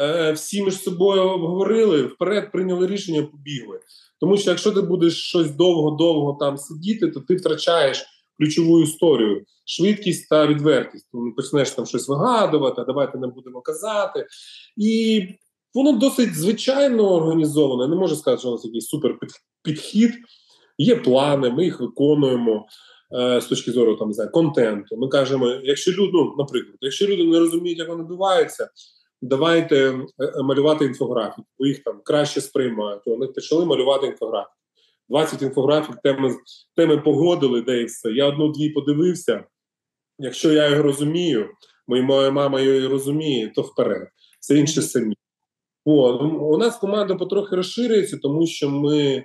е, 0.00 0.32
всі 0.32 0.62
між 0.62 0.82
собою 0.82 1.22
обговорили, 1.22 2.02
вперед 2.02 2.52
прийняли 2.52 2.86
рішення, 2.86 3.22
побігли. 3.22 3.80
Тому 4.20 4.36
що 4.36 4.50
якщо 4.50 4.72
ти 4.72 4.80
будеш 4.80 5.28
щось 5.28 5.50
довго-довго 5.50 6.36
там 6.40 6.56
сидіти, 6.56 7.08
то 7.08 7.20
ти 7.20 7.34
втрачаєш 7.34 8.04
ключову 8.42 8.82
історію, 8.82 9.44
швидкість 9.64 10.28
та 10.28 10.46
відвертість. 10.46 11.06
Тому 11.12 11.34
почнеш 11.34 11.70
там 11.70 11.86
щось 11.86 12.08
вигадувати, 12.08 12.84
давайте 12.86 13.18
не 13.18 13.26
будемо 13.26 13.60
казати. 13.60 14.26
І 14.76 15.22
воно 15.74 15.92
досить 15.92 16.34
звичайно 16.34 17.14
організоване. 17.14 17.88
Не 17.88 17.96
можу 17.96 18.16
сказати, 18.16 18.40
що 18.40 18.48
у 18.48 18.52
нас 18.52 18.64
якийсь 18.64 18.86
супер 18.86 19.18
підхід. 19.62 20.12
Є 20.78 20.96
плани, 20.96 21.50
ми 21.50 21.64
їх 21.64 21.80
виконуємо 21.80 22.66
е, 23.14 23.40
з 23.40 23.46
точки 23.46 23.72
зору 23.72 23.96
там 23.96 24.12
знаю, 24.12 24.30
контенту. 24.30 24.96
Ми 24.96 25.08
кажемо, 25.08 25.48
якщо 25.62 25.92
люди, 25.92 26.10
ну, 26.12 26.34
наприклад, 26.38 26.76
якщо 26.80 27.06
люди 27.06 27.24
не 27.24 27.38
розуміють, 27.38 27.78
як 27.78 27.88
вони 27.88 28.02
відбуваються, 28.02 28.70
давайте 29.22 29.76
е, 30.20 30.42
малювати 30.42 30.84
інфографіку, 30.84 31.46
бо 31.58 31.66
їх 31.66 31.82
там 31.82 32.00
краще 32.04 32.40
сприймають. 32.40 33.02
Вони 33.06 33.26
почали 33.26 33.64
малювати 33.64 34.06
інфографіку. 34.06 34.61
20 35.08 35.42
інфографік, 35.42 35.96
теми 36.02 36.36
теми 36.76 36.98
погодили, 36.98 37.62
де 37.62 37.80
і 37.80 37.84
все. 37.84 38.10
Я 38.10 38.26
одну-дві 38.26 38.70
подивився. 38.70 39.44
Якщо 40.18 40.52
я 40.52 40.68
його 40.68 40.82
розумію, 40.82 41.50
моя 41.86 42.30
мама 42.30 42.60
її 42.60 42.86
розуміє, 42.86 43.52
то 43.54 43.62
вперед. 43.62 44.08
Все 44.40 44.58
інше 44.58 44.82
самі. 44.82 45.14
О, 45.84 46.12
у 46.26 46.58
нас 46.58 46.76
команда 46.76 47.14
потрохи 47.14 47.56
розширюється, 47.56 48.18
тому 48.18 48.46
що 48.46 48.70
ми. 48.70 49.24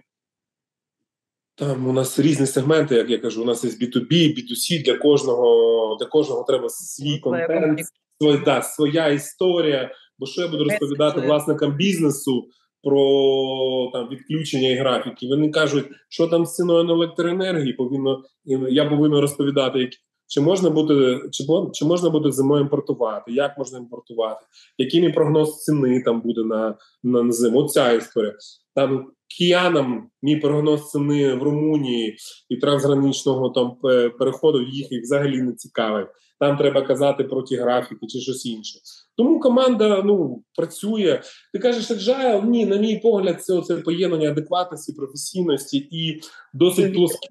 Там 1.55 1.87
у 1.87 1.93
нас 1.93 2.19
різні 2.19 2.45
сегменти, 2.45 2.95
як 2.95 3.09
я 3.09 3.17
кажу, 3.17 3.41
у 3.41 3.45
нас 3.45 3.63
є 3.63 3.69
B2B, 3.69 4.11
B2C, 4.11 4.83
для 4.85 4.97
кожного 4.97 5.67
для 5.99 6.05
кожного 6.05 6.43
треба 6.43 6.69
свій 6.69 7.19
контент, 7.19 7.79
своя, 8.21 8.37
да, 8.37 8.61
своя 8.61 9.07
історія. 9.07 9.91
Бо 10.19 10.25
що 10.25 10.41
я 10.41 10.47
буду 10.47 10.63
розповідати 10.63 11.21
власникам 11.21 11.75
бізнесу, 11.75 12.49
про 12.87 13.89
там 13.93 14.09
відключення 14.09 14.69
і 14.69 14.75
графіки. 14.75 15.27
Вони 15.27 15.49
кажуть, 15.49 15.85
що 16.09 16.27
там 16.27 16.45
з 16.45 16.55
ціною 16.55 16.83
на 16.83 16.93
електроенергії 16.93 17.73
повинно 17.73 18.23
я 18.69 18.85
повинен 18.85 19.19
розповідати. 19.19 19.89
Чи 20.29 20.41
можна 20.41 20.69
буде 20.69 21.19
чи 21.31 21.43
чи 21.73 21.85
можна 21.85 22.09
буде 22.09 22.31
зимою 22.31 22.61
імпортувати? 22.61 23.31
Як 23.31 23.57
можна 23.57 23.79
імпортувати? 23.79 24.45
Який 24.77 25.13
прогноз 25.13 25.63
ціни 25.63 26.01
там 26.01 26.21
буде 26.21 26.43
на 26.43 26.75
на 27.03 27.31
зиму? 27.31 27.59
Оця 27.59 27.91
історія 27.91 28.33
там 28.75 29.11
киянам 29.37 30.09
мій 30.21 30.35
прогноз 30.35 30.89
ціни 30.89 31.33
в 31.33 31.43
Румунії 31.43 32.17
і 32.49 32.57
трансграничного 32.57 33.49
там 33.49 33.75
переходу 34.19 34.61
їх 34.61 34.91
і 34.91 34.99
взагалі 34.99 35.41
не 35.41 35.53
цікавить. 35.53 36.07
Там 36.39 36.57
треба 36.57 36.81
казати 36.81 37.23
про 37.23 37.41
ті 37.41 37.55
графіки 37.55 38.07
чи 38.07 38.19
щось 38.19 38.45
інше. 38.45 38.79
Тому 39.17 39.39
команда 39.39 40.01
ну 40.05 40.43
працює. 40.55 41.21
Ти 41.53 41.59
кажеш, 41.59 41.91
agile? 41.91 42.45
Ні, 42.45 42.65
на 42.65 42.77
мій 42.77 42.99
погляд, 42.99 43.43
це 43.43 43.53
оце 43.53 43.75
поєднання 43.75 44.29
адекватності, 44.29 44.93
професійності 44.93 45.87
і 45.91 46.21
досить 46.53 46.93
плоскі 46.93 47.27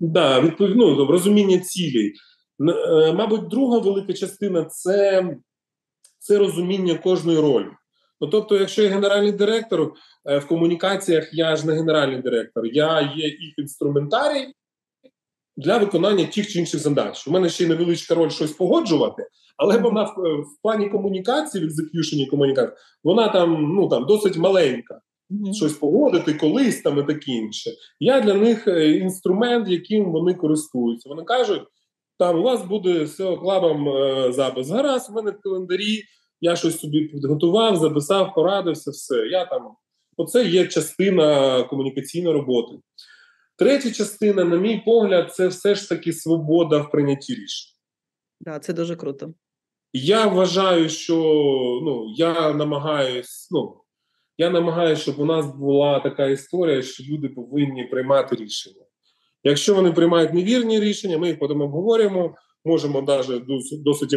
да, 0.00 0.40
відповідь, 0.40 0.76
ну, 0.76 1.06
розуміння 1.06 1.58
цілей. 1.58 2.12
Е, 2.68 3.12
мабуть, 3.12 3.48
друга 3.48 3.78
велика 3.78 4.12
частина 4.12 4.64
це 4.64 5.26
це 6.18 6.38
розуміння 6.38 6.94
кожної 6.94 7.38
ролі. 7.38 7.66
Ну, 8.20 8.28
тобто, 8.28 8.56
якщо 8.56 8.82
я 8.82 8.88
генеральний 8.88 9.32
директор 9.32 9.92
е, 10.24 10.38
в 10.38 10.46
комунікаціях, 10.46 11.30
я 11.32 11.56
ж 11.56 11.66
не 11.66 11.74
генеральний 11.74 12.22
директор, 12.22 12.66
я 12.66 13.00
є 13.16 13.24
їх 13.28 13.58
інструментарій 13.58 14.54
для 15.56 15.78
виконання 15.78 16.24
тих 16.24 16.48
чи 16.48 16.58
інших 16.58 16.80
задач. 16.80 17.28
У 17.28 17.30
мене 17.30 17.48
ще 17.48 17.64
й 17.64 17.66
невеличка 17.66 18.14
роль 18.14 18.30
щось 18.30 18.52
погоджувати, 18.52 19.26
але 19.56 19.78
вона 19.78 20.02
в, 20.02 20.14
в 20.40 20.62
плані 20.62 20.88
комунікації, 20.88 21.64
в 21.64 21.66
екзекюшені 21.66 22.26
комунікації, 22.26 22.76
вона 23.04 23.28
там 23.28 23.74
ну 23.76 23.88
там 23.88 24.06
досить 24.06 24.36
маленька. 24.36 25.00
Mm-hmm. 25.30 25.54
Щось 25.54 25.72
погодити 25.72 26.34
колись 26.34 26.82
там 26.82 26.98
і 26.98 27.02
таке 27.02 27.32
інше. 27.32 27.70
Я 28.00 28.20
для 28.20 28.34
них 28.34 28.68
е, 28.68 28.90
інструмент, 28.90 29.68
яким 29.68 30.12
вони 30.12 30.34
користуються. 30.34 31.08
Вони 31.08 31.22
кажуть, 31.22 31.62
там 32.18 32.38
у 32.38 32.42
вас 32.42 32.64
буде 32.64 33.06
з 33.06 33.16
клабом 33.16 33.88
е, 33.88 34.32
запис. 34.32 34.70
Гаразд, 34.70 35.10
у 35.10 35.12
мене 35.12 35.30
в 35.30 35.40
календарі, 35.40 36.02
я 36.40 36.56
щось 36.56 36.78
собі 36.78 37.00
підготував, 37.00 37.76
записав, 37.76 38.34
порадився, 38.34 38.90
все. 38.90 39.16
Я 39.26 39.44
там, 39.44 39.62
Оце 40.16 40.44
є 40.44 40.66
частина 40.66 41.62
комунікаційної 41.62 42.34
роботи. 42.34 42.72
Третя 43.60 43.90
частина, 43.90 44.44
на 44.44 44.56
мій 44.56 44.82
погляд, 44.86 45.34
це 45.34 45.48
все 45.48 45.74
ж 45.74 45.88
таки 45.88 46.12
свобода 46.12 46.78
в 46.78 46.90
прийнятті 46.90 47.34
рішень. 47.34 47.72
Так, 48.44 48.54
да, 48.54 48.60
це 48.60 48.72
дуже 48.72 48.96
круто. 48.96 49.34
Я 49.92 50.26
вважаю, 50.26 50.88
що 50.88 51.14
ну 51.84 52.14
я 52.16 52.52
намагаюсь, 52.52 53.48
ну 53.50 53.74
я 54.38 54.50
намагаюся, 54.50 55.02
щоб 55.02 55.18
у 55.18 55.24
нас 55.24 55.46
була 55.56 56.00
така 56.00 56.26
історія, 56.26 56.82
що 56.82 57.04
люди 57.04 57.28
повинні 57.28 57.84
приймати 57.84 58.36
рішення. 58.36 58.84
Якщо 59.44 59.74
вони 59.74 59.92
приймають 59.92 60.34
невірні 60.34 60.80
рішення, 60.80 61.18
ми 61.18 61.28
їх 61.28 61.38
потім 61.38 61.60
обговорюємо, 61.60 62.34
можемо 62.64 63.02
навіть 63.02 63.82
досить 63.82 64.14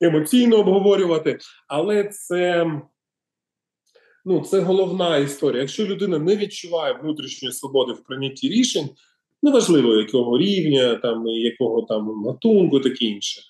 емоційно 0.00 0.56
обговорювати, 0.56 1.38
але 1.68 2.04
це 2.04 2.66
ну 4.24 4.40
це 4.40 4.60
головна 4.60 5.16
історія. 5.16 5.60
Якщо 5.60 5.86
людина 5.86 6.18
не 6.18 6.36
відчуває 6.36 6.98
внутрішньої 7.02 7.52
свободи 7.52 7.92
в 7.92 8.04
прийнятті 8.04 8.48
рішень, 8.48 8.88
неважливо 9.42 9.94
якого 9.94 10.38
рівня, 10.38 10.94
там 10.94 11.26
якого 11.26 11.82
там 11.82 12.24
гатунку, 12.24 12.80
таке 12.80 13.04
інше, 13.04 13.40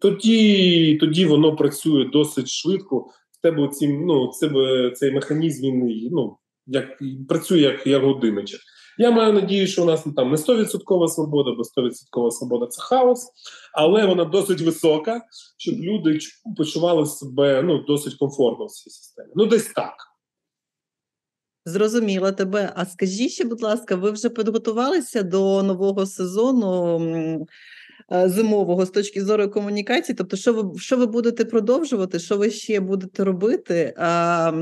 тоді 0.00 0.96
тоді 1.00 1.26
воно 1.26 1.56
працює 1.56 2.04
досить 2.04 2.48
швидко. 2.48 3.06
В 3.32 3.42
тебе 3.42 3.68
ці, 3.68 3.88
ну, 3.88 4.28
це, 4.28 4.50
цей 4.94 5.12
механізм 5.12 5.66
він 5.66 6.08
ну, 6.12 6.36
як 6.66 6.98
працює 7.28 7.60
як 7.60 7.86
як 7.86 8.04
годинничок. 8.04 8.60
Я 8.98 9.10
маю 9.10 9.32
надію, 9.32 9.66
що 9.66 9.82
у 9.82 9.86
нас 9.86 10.04
там 10.16 10.30
не 10.30 10.36
100% 10.36 11.08
свобода, 11.08 11.50
бо 11.50 11.82
100% 11.82 12.30
свобода 12.30 12.66
це 12.66 12.82
хаос, 12.82 13.26
але 13.72 14.06
вона 14.06 14.24
досить 14.24 14.60
висока, 14.60 15.22
щоб 15.58 15.74
люди 15.74 16.18
почували 16.56 17.06
себе 17.06 17.62
ну, 17.62 17.78
досить 17.78 18.14
комфортно 18.14 18.66
в 18.66 18.70
цій 18.70 18.90
системі. 18.90 19.28
Ну, 19.34 19.46
десь 19.46 19.66
так. 19.66 20.13
Зрозуміла 21.66 22.32
тебе. 22.32 22.72
А 22.76 22.86
скажіть 22.86 23.30
ще, 23.30 23.44
будь 23.44 23.62
ласка, 23.62 23.96
ви 23.96 24.10
вже 24.10 24.28
підготувалися 24.28 25.22
до 25.22 25.62
нового 25.62 26.06
сезону 26.06 27.46
е, 28.12 28.28
зимового 28.28 28.86
з 28.86 28.90
точки 28.90 29.24
зору 29.24 29.50
комунікації? 29.50 30.16
Тобто, 30.16 30.36
що 30.36 30.52
ви 30.52 30.78
що 30.78 30.96
ви 30.96 31.06
будете 31.06 31.44
продовжувати? 31.44 32.18
Що 32.18 32.36
ви 32.36 32.50
ще 32.50 32.80
будете 32.80 33.24
робити? 33.24 33.94
А, 33.96 34.52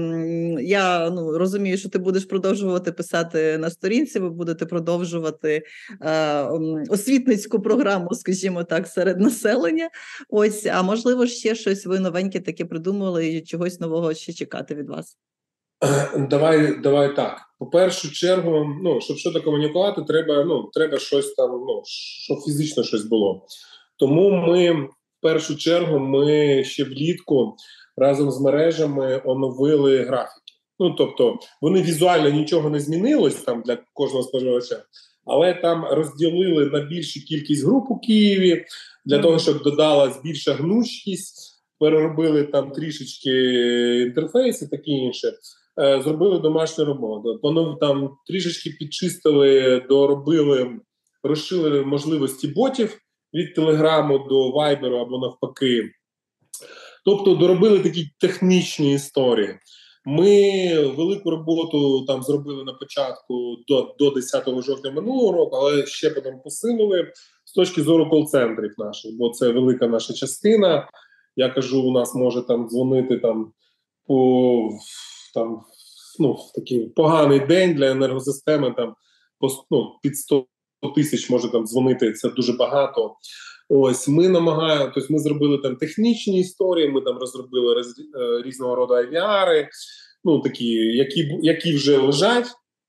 Я 0.60 1.10
ну, 1.10 1.38
розумію, 1.38 1.78
що 1.78 1.88
ти 1.88 1.98
будеш 1.98 2.24
продовжувати 2.24 2.92
писати 2.92 3.58
на 3.58 3.70
сторінці, 3.70 4.18
ви 4.18 4.30
будете 4.30 4.66
продовжувати 4.66 5.62
а, 6.00 6.48
освітницьку 6.88 7.60
програму, 7.60 8.14
скажімо 8.14 8.64
так, 8.64 8.86
серед 8.86 9.20
населення. 9.20 9.90
Ось, 10.28 10.66
а 10.66 10.82
можливо, 10.82 11.26
ще 11.26 11.54
щось 11.54 11.86
ви 11.86 11.98
новеньке 12.00 12.40
таке 12.40 12.64
придумали 12.64 13.28
і 13.28 13.40
чогось 13.40 13.80
нового 13.80 14.14
ще 14.14 14.32
чекати 14.32 14.74
від 14.74 14.88
вас. 14.88 15.16
Давай 16.16 16.80
давай 16.80 17.14
так. 17.14 17.40
По 17.58 17.66
першу 17.66 18.12
чергу, 18.12 18.66
ну 18.82 19.00
щоб 19.00 19.16
що 19.16 19.42
комунікувати, 19.42 20.02
треба 20.02 20.44
ну 20.44 20.70
треба 20.72 20.98
щось 20.98 21.34
там, 21.34 21.50
ну 21.50 21.82
щоб 21.86 22.38
фізично 22.40 22.82
щось 22.82 23.04
було. 23.04 23.46
Тому 23.96 24.30
ми 24.30 24.72
в 24.72 24.88
першу 25.20 25.56
чергу 25.56 25.98
ми 25.98 26.64
ще 26.64 26.84
влітку 26.84 27.56
разом 27.96 28.30
з 28.30 28.40
мережами 28.40 29.22
оновили 29.24 30.02
графіки. 30.02 30.52
Ну 30.78 30.90
тобто 30.90 31.38
вони 31.60 31.82
візуально 31.82 32.30
нічого 32.30 32.70
не 32.70 32.80
змінилось 32.80 33.34
там 33.34 33.62
для 33.66 33.78
кожного 33.92 34.22
споживача, 34.22 34.82
але 35.24 35.54
там 35.54 35.84
розділили 35.84 36.66
на 36.66 36.80
більшу 36.80 37.20
кількість 37.20 37.64
груп 37.64 37.90
у 37.90 37.98
Києві 37.98 38.64
для 39.04 39.18
того, 39.18 39.38
щоб 39.38 39.62
додалась 39.62 40.22
більша 40.22 40.52
гнучкість. 40.52 41.48
Переробили 41.78 42.44
там 42.44 42.70
трішечки 42.70 43.30
інтерфейси, 44.02 44.66
таке 44.66 44.90
інше. 44.90 45.32
Е, 45.80 46.02
зробили 46.02 46.38
домашню 46.38 46.84
роботу. 46.84 47.40
Воно 47.42 47.74
там 47.74 48.16
трішечки 48.26 48.70
підчистили, 48.70 49.80
доробили, 49.88 50.80
розширили 51.22 51.84
можливості 51.84 52.48
ботів 52.48 52.98
від 53.34 53.54
телеграму 53.54 54.18
до 54.18 54.50
вайберу 54.50 54.96
або 54.96 55.18
навпаки. 55.18 55.90
Тобто 57.04 57.34
доробили 57.34 57.78
такі 57.78 58.10
технічні 58.20 58.94
історії. 58.94 59.58
Ми 60.04 60.74
велику 60.86 61.30
роботу 61.30 62.04
там 62.06 62.22
зробили 62.22 62.64
на 62.64 62.72
початку 62.72 63.56
до 63.68 63.94
до 63.98 64.10
10 64.10 64.62
жовтня 64.62 64.90
минулого 64.90 65.32
року, 65.38 65.56
але 65.56 65.86
ще 65.86 66.10
потім 66.10 66.40
посилили 66.44 67.12
з 67.44 67.52
точки 67.52 67.82
зору 67.82 68.10
кол-центрів 68.10 68.74
наших, 68.78 69.16
бо 69.18 69.30
це 69.30 69.48
велика 69.48 69.86
наша 69.86 70.12
частина. 70.12 70.88
Я 71.36 71.48
кажу, 71.48 71.82
у 71.82 71.92
нас 71.92 72.14
може 72.14 72.42
там 72.42 72.68
дзвонити 72.68 73.18
там 73.18 73.52
по 74.06 74.70
там 75.34 75.62
ну, 76.18 76.32
в 76.32 76.52
такий 76.54 76.86
поганий 76.86 77.40
день 77.40 77.74
для 77.74 77.90
енергосистеми. 77.90 78.74
Там 78.76 78.94
ну, 79.70 79.98
під 80.02 80.16
100 80.16 80.46
тисяч 80.94 81.30
може 81.30 81.52
там 81.52 81.66
дзвонити. 81.66 82.12
Це 82.12 82.28
дуже 82.28 82.52
багато. 82.52 83.16
Ось 83.68 84.08
ми 84.08 84.28
намагаємо, 84.28 84.90
тобто 84.94 85.12
ми 85.12 85.18
зробили 85.18 85.58
там 85.58 85.76
технічні 85.76 86.40
історії. 86.40 86.88
Ми 86.88 87.00
там 87.00 87.18
розробили 87.18 87.74
роз, 87.74 87.88
е, 87.88 88.42
різного 88.42 88.74
роду 88.74 88.94
авіари, 88.94 89.68
ну 90.24 90.40
такі, 90.40 90.72
які 90.74 91.38
які 91.42 91.74
вже 91.74 91.98
лежать, 91.98 92.46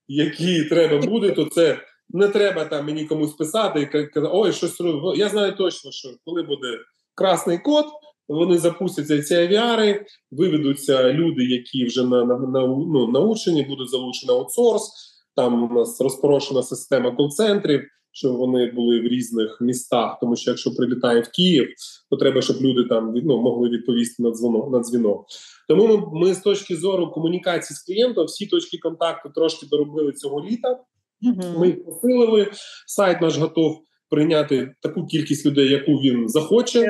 які 0.08 0.64
треба 0.64 0.98
буде, 0.98 1.30
то 1.30 1.44
це. 1.44 1.78
Не 2.08 2.28
треба 2.28 2.64
там 2.64 2.86
мені 2.86 3.04
комусь 3.04 3.32
писати 3.32 3.80
і 3.80 3.86
казати, 3.86 4.32
ой, 4.32 4.52
щось 4.52 4.80
Я 5.16 5.28
знаю 5.28 5.56
точно, 5.56 5.92
що 5.92 6.08
коли 6.24 6.42
буде 6.42 6.78
красний 7.14 7.58
код, 7.58 7.84
вони 8.28 8.58
запустяться 8.58 9.22
ці 9.22 9.34
авіари, 9.34 10.06
виведуться 10.30 11.12
люди, 11.12 11.44
які 11.44 11.84
вже 11.84 12.04
на, 12.04 12.24
на, 12.24 12.38
на 12.38 12.66
ну, 12.66 13.08
научені, 13.12 13.62
будуть 13.62 13.90
залучені 13.90 14.32
аутсорс. 14.32 14.92
Там 15.36 15.70
у 15.70 15.74
нас 15.74 16.00
розпорошена 16.00 16.62
система 16.62 17.10
кол-центрів, 17.10 17.82
щоб 18.12 18.36
вони 18.36 18.70
були 18.70 19.00
в 19.00 19.04
різних 19.04 19.58
містах. 19.60 20.18
Тому 20.20 20.36
що 20.36 20.50
якщо 20.50 20.74
прилітає 20.74 21.20
в 21.20 21.28
Київ, 21.28 21.68
то 22.10 22.16
треба, 22.16 22.42
щоб 22.42 22.56
люди 22.60 22.84
там 22.84 23.14
ну, 23.24 23.40
могли 23.40 23.68
відповісти 23.68 24.22
на 24.22 24.30
дзвонок 24.30 24.72
на 24.72 24.80
дзвінок. 24.80 25.26
Тому 25.68 25.86
ми, 25.88 26.20
ми 26.20 26.34
з 26.34 26.40
точки 26.40 26.76
зору 26.76 27.10
комунікації 27.10 27.76
з 27.76 27.82
клієнтом 27.82 28.26
всі 28.26 28.46
точки 28.46 28.78
контакту 28.78 29.30
трошки 29.34 29.66
доробили 29.66 30.12
цього 30.12 30.44
літа. 30.44 30.80
Ми 31.58 31.66
їх 31.66 31.84
посилили. 31.84 32.50
Сайт 32.86 33.20
наш 33.20 33.36
готов 33.36 33.82
прийняти 34.14 34.74
таку 34.80 35.06
кількість 35.06 35.46
людей, 35.46 35.68
яку 35.68 35.92
він 35.92 36.28
захоче. 36.28 36.80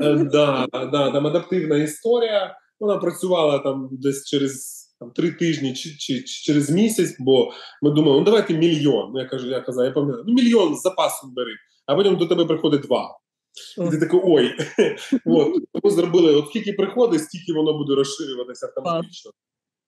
Е, 0.00 0.14
да, 0.14 0.66
да, 0.72 1.10
Там 1.10 1.26
адаптивна 1.26 1.76
історія. 1.76 2.56
Вона 2.80 2.96
працювала 2.96 3.58
там 3.58 3.88
десь 3.92 4.26
через 4.26 4.84
там 5.00 5.10
три 5.10 5.30
тижні 5.30 5.74
чи, 5.74 5.96
чи, 5.96 6.22
чи 6.22 6.42
через 6.44 6.70
місяць, 6.70 7.16
бо 7.18 7.52
ми 7.82 7.90
думали, 7.90 8.18
ну 8.18 8.24
давайте 8.24 8.54
мільйон. 8.54 9.10
Ну, 9.14 9.20
я 9.20 9.26
кажу, 9.26 9.48
я 9.48 9.60
казав, 9.60 9.84
я 9.84 9.90
пам'ятаю, 9.90 10.24
ну 10.26 10.34
мільйон 10.34 10.76
з 10.76 10.82
запасом 10.82 11.34
бери, 11.34 11.52
а 11.86 11.94
потім 11.94 12.16
до 12.16 12.26
тебе 12.26 12.44
приходить 12.44 12.80
два. 12.80 13.18
І 13.86 13.90
ти 13.90 13.98
такий, 13.98 14.20
ой, 14.22 14.54
от 15.24 15.64
тому 15.72 15.94
зробили, 15.94 16.34
от 16.34 16.46
скільки 16.48 16.72
приходить, 16.72 17.22
стільки 17.22 17.52
воно 17.52 17.78
буде 17.78 17.94
розширюватися 17.94 18.66
автоматично. 18.66 19.30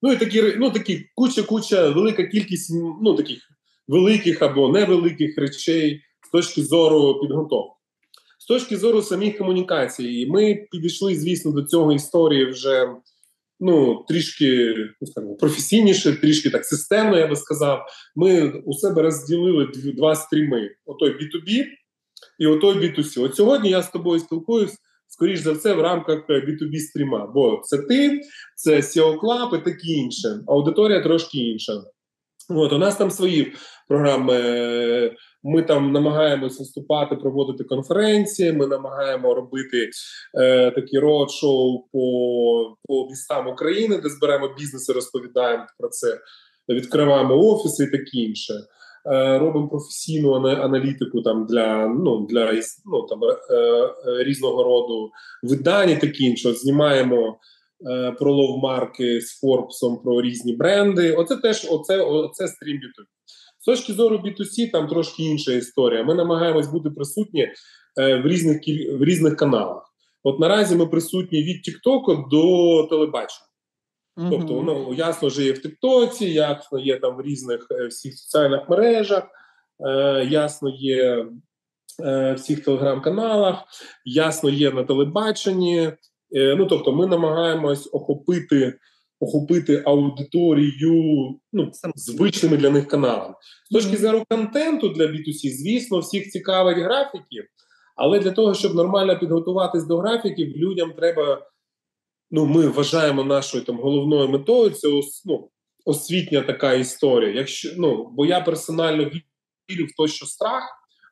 Ну 0.01 0.11
і 0.13 0.17
такі 0.17 0.53
ну 0.57 0.71
такі 0.71 1.05
куча-куча, 1.15 1.89
велика 1.89 2.23
кількість 2.23 2.73
ну 3.01 3.15
таких 3.15 3.39
великих 3.87 4.41
або 4.41 4.69
невеликих 4.69 5.37
речей 5.37 6.01
точки 6.31 6.63
зору 6.63 7.19
підготовки. 7.21 7.75
З 8.39 8.45
точки 8.45 8.77
зору 8.77 9.01
самих 9.01 9.37
комунікацій, 9.37 10.27
ми 10.29 10.67
підійшли, 10.71 11.15
звісно, 11.15 11.51
до 11.51 11.63
цього 11.63 11.93
історії 11.93 12.45
вже 12.45 12.87
ну, 13.59 14.05
трішки 14.07 14.75
ну, 15.01 15.07
скажімо, 15.07 15.35
професійніше, 15.35 16.13
трішки 16.13 16.49
так 16.49 16.65
системно, 16.65 17.17
я 17.17 17.27
би 17.27 17.35
сказав. 17.35 17.85
Ми 18.15 18.49
у 18.49 18.73
себе 18.73 19.01
розділили 19.01 19.71
два 19.75 20.15
стріми: 20.15 20.69
отой 20.85 21.09
B2B 21.09 21.65
і 22.39 22.47
отой 22.47 22.75
B2C. 22.75 23.23
От 23.23 23.35
сьогодні 23.35 23.69
я 23.69 23.81
з 23.81 23.91
тобою 23.91 24.19
спілкуюсь, 24.19 24.77
скоріш 25.07 25.39
за 25.39 25.51
все, 25.51 25.73
в 25.73 25.81
рамках 25.81 26.29
B2B 26.29 26.79
стріма. 26.79 27.31
Бо 27.35 27.61
це 27.63 27.77
ти, 27.77 28.21
це 28.55 28.77
SEO 28.77 29.19
Club 29.19 29.61
і 29.61 29.63
такі 29.63 29.91
інше. 29.91 30.39
Аудиторія 30.47 31.01
трошки 31.03 31.37
інша. 31.37 31.73
От, 32.49 32.73
У 32.73 32.77
нас 32.77 32.95
там 32.95 33.11
свої 33.11 33.53
програми. 33.91 35.11
Ми 35.43 35.63
там 35.63 35.91
намагаємося 35.91 36.59
виступати, 36.59 37.15
проводити 37.15 37.63
конференції. 37.63 38.53
Ми 38.53 38.67
намагаємо 38.67 39.33
робити 39.33 39.89
е, 40.33 40.71
такі 40.71 40.99
родшоу 40.99 41.83
по 41.91 42.77
по 42.83 43.07
містам 43.09 43.47
України, 43.47 43.97
де 43.97 44.09
зберемо 44.09 44.55
бізнес 44.57 44.89
і 44.89 44.93
розповідаємо 44.93 45.63
про 45.79 45.89
це. 45.89 46.19
Відкриваємо 46.69 47.35
офіси 47.35 47.83
і 47.83 47.91
таке 47.91 48.11
інше. 48.13 48.53
Е, 49.05 49.39
робимо 49.39 49.67
професійну 49.67 50.33
аналітику 50.45 51.21
там 51.21 51.45
для 51.45 51.87
ну 51.87 52.27
для 52.29 52.53
ну, 52.85 53.01
там, 53.09 53.19
е, 53.23 53.57
е, 53.57 54.23
різного 54.23 54.63
роду 54.63 55.11
видань 55.43 55.89
і 55.89 55.95
таке 55.95 56.23
інше. 56.23 56.53
Знімаємо 56.53 57.39
е, 57.91 58.11
про 58.11 58.33
лов-марки 58.33 59.21
з 59.21 59.39
Форбсом 59.39 60.01
про 60.03 60.21
різні 60.21 60.55
бренди. 60.55 61.13
Оце 61.13 61.37
теж 61.37 61.67
оце, 61.71 62.01
оце 62.01 62.47
стрім 62.47 62.77
YouTube. 62.77 63.20
З 63.61 63.65
точки 63.65 63.93
зору 63.93 64.17
B2C 64.17 64.71
там 64.71 64.87
трошки 64.87 65.23
інша 65.23 65.51
історія. 65.51 66.03
Ми 66.03 66.15
намагаємось 66.15 66.67
бути 66.67 66.89
присутні 66.89 67.41
е, 67.99 68.17
в 68.17 68.27
різних 68.27 68.57
в 68.99 69.03
різних 69.03 69.35
каналах. 69.35 69.93
От 70.23 70.39
наразі 70.39 70.75
ми 70.75 70.87
присутні 70.87 71.43
від 71.43 71.61
Тіктоку 71.61 72.25
до 72.31 72.83
телебачення. 72.83 73.47
Тобто, 74.29 74.53
воно 74.53 74.93
ясно 74.93 75.27
вже 75.27 75.43
є 75.43 75.51
в 75.51 75.61
Тіктоці, 75.61 76.25
ясно 76.25 76.79
є 76.79 76.99
там 76.99 77.15
в 77.15 77.21
різних 77.21 77.67
е, 77.71 77.87
всіх 77.87 78.17
соціальних 78.17 78.69
мережах, 78.69 79.23
е, 79.87 80.25
ясно 80.29 80.69
є 80.69 81.25
е, 81.99 82.31
в 82.31 82.33
всіх 82.33 82.63
телеграм-каналах, 82.63 83.63
ясно 84.05 84.49
є 84.49 84.71
на 84.71 84.83
телебаченні. 84.83 85.79
Е, 86.35 86.55
ну 86.55 86.65
тобто, 86.65 86.91
ми 86.91 87.07
намагаємось 87.07 87.89
охопити 87.93 88.73
охопити 89.21 89.83
аудиторію 89.85 91.39
ну, 91.53 91.71
звичними 91.95 92.57
для 92.57 92.69
них 92.69 92.87
каналами. 92.87 93.35
З 93.69 93.73
точки 93.73 93.97
зору 93.97 94.23
контенту 94.29 94.89
для 94.89 95.05
B2C, 95.05 95.49
звісно, 95.49 95.99
всіх 95.99 96.29
цікавить 96.29 96.77
графіки, 96.77 97.47
але 97.95 98.19
для 98.19 98.31
того, 98.31 98.53
щоб 98.53 98.75
нормально 98.75 99.19
підготуватись 99.19 99.83
до 99.85 99.97
графіків, 99.97 100.57
людям 100.57 100.93
треба. 100.93 101.47
Ну, 102.31 102.45
ми 102.45 102.67
вважаємо 102.67 103.23
нашою 103.23 103.63
там 103.63 103.77
головною 103.77 104.29
метою 104.29 104.69
це 104.69 104.87
ну, 105.25 105.49
освітня 105.85 106.41
така 106.41 106.73
історія. 106.73 107.33
Якщо 107.33 107.69
ну 107.77 108.09
бо 108.13 108.25
я 108.25 108.41
персонально 108.41 109.03
вірю 109.03 109.85
в 109.85 110.01
те, 110.01 110.13
що 110.13 110.25
страх, 110.25 110.63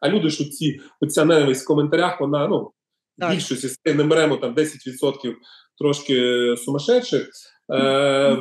а 0.02 0.10
люди 0.10 0.30
ж 0.30 0.50
ці 0.50 0.80
оця 1.02 1.26
ненависть 1.26 1.64
в 1.64 1.68
коментарях, 1.68 2.22
вона 2.22 2.48
ну 2.48 2.72
більшості 3.30 3.94
не 3.94 4.04
беремо 4.04 4.38
там 4.38 4.56
10% 4.56 5.36
трошки 5.78 6.56
сумасшедших. 6.58 7.30
Е, 7.72 8.38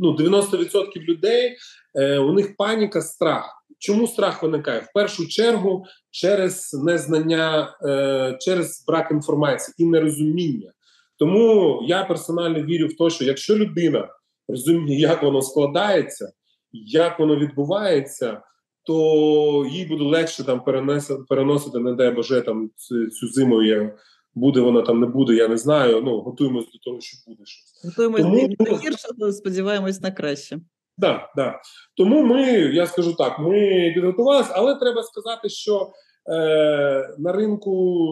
ну, 0.00 0.16
90% 0.18 1.00
людей 1.08 1.56
е, 1.94 2.18
у 2.18 2.32
них 2.32 2.56
паніка, 2.56 3.02
страх. 3.02 3.64
Чому 3.78 4.06
страх 4.06 4.42
виникає? 4.42 4.80
В 4.80 4.92
першу 4.94 5.28
чергу 5.28 5.84
через 6.10 6.74
незнання, 6.84 7.76
е, 7.82 8.38
через 8.40 8.84
брак 8.86 9.10
інформації 9.10 9.74
і 9.78 9.86
нерозуміння. 9.86 10.72
Тому 11.18 11.80
я 11.86 12.04
персонально 12.04 12.62
вірю 12.62 12.86
в 12.86 12.96
те, 12.96 13.10
що 13.10 13.24
якщо 13.24 13.56
людина 13.56 14.08
розуміє, 14.48 15.00
як 15.00 15.22
воно 15.22 15.42
складається, 15.42 16.32
як 16.72 17.18
воно 17.18 17.36
відбувається, 17.36 18.42
то 18.86 19.66
їй 19.70 19.86
буде 19.86 20.04
легше 20.04 20.44
там 20.44 20.64
переносити, 20.64 21.22
переносити, 21.28 21.78
не 21.78 21.94
дай 21.94 22.10
Боже, 22.10 22.40
там 22.40 22.70
цю 23.20 23.28
зиму. 23.28 23.62
Я 23.62 23.92
Буде 24.34 24.60
вона 24.60 24.82
там, 24.82 25.00
не 25.00 25.06
буде, 25.06 25.34
я 25.34 25.48
не 25.48 25.56
знаю. 25.56 26.02
Ну 26.02 26.20
готуємось 26.20 26.64
до 26.64 26.78
того, 26.78 27.00
що 27.00 27.16
буде 27.26 27.42
щось. 27.44 27.84
Готуємось 27.84 28.22
Тому... 28.22 28.48
до 28.58 28.76
гірше, 28.76 29.32
сподіваємось 29.32 30.00
на 30.00 30.10
краще. 30.10 30.60
Да, 30.98 31.32
да. 31.36 31.60
Тому 31.96 32.22
ми, 32.22 32.42
я 32.52 32.86
скажу 32.86 33.14
так, 33.14 33.38
ми 33.38 33.90
підготувалися, 33.94 34.50
але 34.54 34.74
треба 34.74 35.02
сказати, 35.02 35.48
що 35.48 35.90
е, 36.30 37.14
на 37.18 37.32
ринку, 37.32 37.70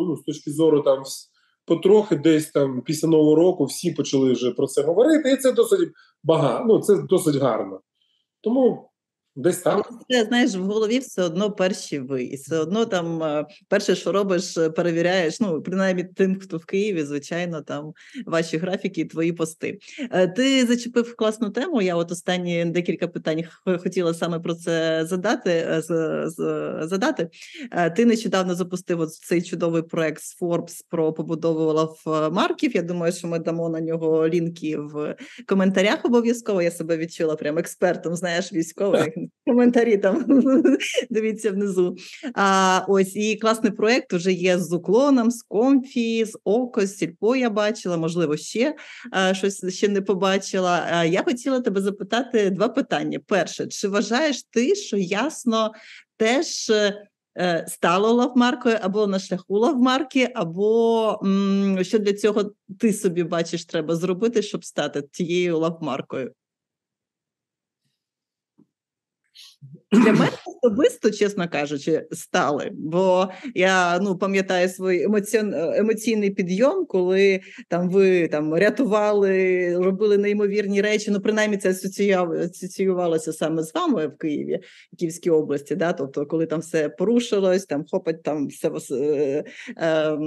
ну 0.09 0.17
з 0.17 0.23
точки 0.23 0.51
зору 0.51 0.83
там 0.83 1.03
потрохи, 1.67 2.17
десь 2.17 2.51
там 2.51 2.83
після 2.83 3.09
нового 3.09 3.35
року 3.35 3.65
всі 3.65 3.93
почали 3.93 4.33
вже 4.33 4.51
про 4.51 4.67
це 4.67 4.83
говорити, 4.83 5.33
і 5.33 5.37
це 5.37 5.53
досить 5.53 5.89
багато. 6.25 6.65
Ну 6.69 6.81
це 6.81 6.97
досить 6.97 7.37
гарно. 7.37 7.81
Тому 8.41 8.88
Десь 9.37 9.59
так. 9.59 9.91
Це, 10.11 10.25
знаєш, 10.25 10.55
в 10.55 10.63
голові 10.63 10.99
все 10.99 11.23
одно 11.23 11.51
перші 11.53 11.99
ви. 11.99 12.25
І 12.25 12.37
все 12.37 12.59
одно 12.59 12.87
там 12.87 13.23
е, 13.23 13.47
перше, 13.69 13.95
що 13.95 14.13
робиш, 14.13 14.57
е, 14.57 14.71
перевіряєш. 14.71 15.41
Ну, 15.41 15.63
принаймні 15.63 16.05
тим, 16.05 16.39
хто 16.39 16.57
в 16.57 16.65
Києві, 16.65 17.05
звичайно, 17.05 17.63
там 17.63 17.93
ваші 18.27 18.57
графіки 18.57 19.01
і 19.01 19.05
твої 19.05 19.33
пости. 19.33 19.79
Е, 20.11 20.29
ти 20.29 20.67
зачепив 20.67 21.17
класну 21.17 21.51
тему. 21.51 21.83
Я 21.83 21.97
от 21.97 22.13
останні 22.13 22.65
декілька 22.65 23.09
питань 23.09 23.45
хотіла 23.83 24.15
саме 24.15 24.41
про 24.41 24.55
це 24.55 25.05
задати. 25.07 25.83
задати. 26.83 27.29
Ти 27.97 28.05
нещодавно 28.05 28.55
запустив 28.55 29.01
от 29.01 29.15
цей 29.15 29.43
чудовий 29.43 29.83
проект 29.83 30.23
з 30.23 30.43
Forbes 30.43 30.85
про 30.89 31.13
побудову 31.13 31.91
lovemark 32.07 32.58
ів. 32.58 32.77
Я 32.77 32.83
думаю, 32.83 33.13
що 33.13 33.29
ми 33.29 33.39
дамо 33.39 33.69
на 33.69 33.81
нього 33.81 34.29
лінки 34.29 34.77
в 34.79 35.17
коментарях. 35.47 36.05
Обов'язково 36.05 36.63
я 36.63 36.71
себе 36.71 36.97
відчула 36.97 37.37
прям 37.37 37.59
експертом. 37.59 38.17
Знаєш, 38.17 38.53
військових 38.53 39.09
коментарі 39.47 39.99
там 39.99 40.25
дивіться 41.11 41.51
внизу. 41.51 41.97
А 42.35 42.81
ось 42.89 43.17
і 43.17 43.37
класний 43.37 43.73
проект 43.73 44.13
вже 44.13 44.33
є 44.33 44.59
з 44.59 44.73
уклоном, 44.73 45.31
з 45.31 45.43
Comfy, 45.43 46.25
з 46.25 46.39
ОККО, 46.45 46.87
з 46.87 46.97
Сільпо. 46.97 47.37
Я 47.37 47.51
бачила, 47.51 47.97
можливо, 47.97 48.37
ще 48.37 48.75
а, 49.13 49.35
щось 49.35 49.75
ще 49.75 49.89
не 49.89 50.03
побачила. 50.03 50.87
А, 50.91 51.05
я 51.05 51.23
хотіла 51.23 51.61
тебе 51.61 51.81
запитати 51.81 52.51
два 52.51 52.69
питання. 52.69 53.19
Перше, 53.27 53.67
чи 53.67 53.89
вважаєш 53.89 54.43
ти, 54.43 54.75
що 54.75 54.97
ясно 54.97 55.73
теж? 56.17 56.71
Е, 57.41 57.65
стало 57.69 58.13
лавмаркою 58.13 58.79
або 58.83 59.07
на 59.07 59.19
шляху 59.19 59.59
лавмарки, 59.59 60.29
або 60.35 61.21
м, 61.25 61.85
що 61.85 61.99
для 61.99 62.13
цього 62.13 62.53
ти 62.79 62.93
собі 62.93 63.25
бачиш, 63.25 63.65
треба 63.65 63.97
зробити, 63.97 64.43
щоб 64.43 64.65
стати 64.65 65.03
тією 65.03 65.59
лавмаркою? 65.59 66.33
Для 69.93 70.13
мене 70.13 70.31
особисто, 70.47 71.11
чесно 71.11 71.49
кажучи, 71.49 72.07
стали. 72.13 72.71
Бо 72.73 73.29
я 73.55 73.99
ну 73.99 74.19
пам'ятаю 74.19 74.69
свій 74.69 75.03
емоціон... 75.03 75.55
емоційний 75.55 76.31
підйом, 76.31 76.87
коли 76.87 77.41
там 77.69 77.91
ви 77.91 78.29
там 78.29 78.55
рятували, 78.55 79.77
робили 79.79 80.19
неймовірні 80.19 80.83
речі. 80.83 81.11
Ну, 81.11 81.21
принаймні, 81.21 81.57
це 81.57 81.71
асоціювалося 81.71 83.33
саме 83.33 83.63
з 83.63 83.75
вами 83.75 84.07
в 84.07 84.17
Києві, 84.17 84.61
в 84.93 84.97
Київській 84.97 85.31
області. 85.31 85.75
Да? 85.75 85.93
Тобто, 85.93 86.27
коли 86.27 86.47
там 86.47 86.61
все 86.61 86.89
порушилось, 86.89 87.65
там 87.65 87.85
хопать 87.91 88.23
там 88.23 88.47
все. 88.47 88.71
Е, 88.91 89.45
е, 89.79 90.19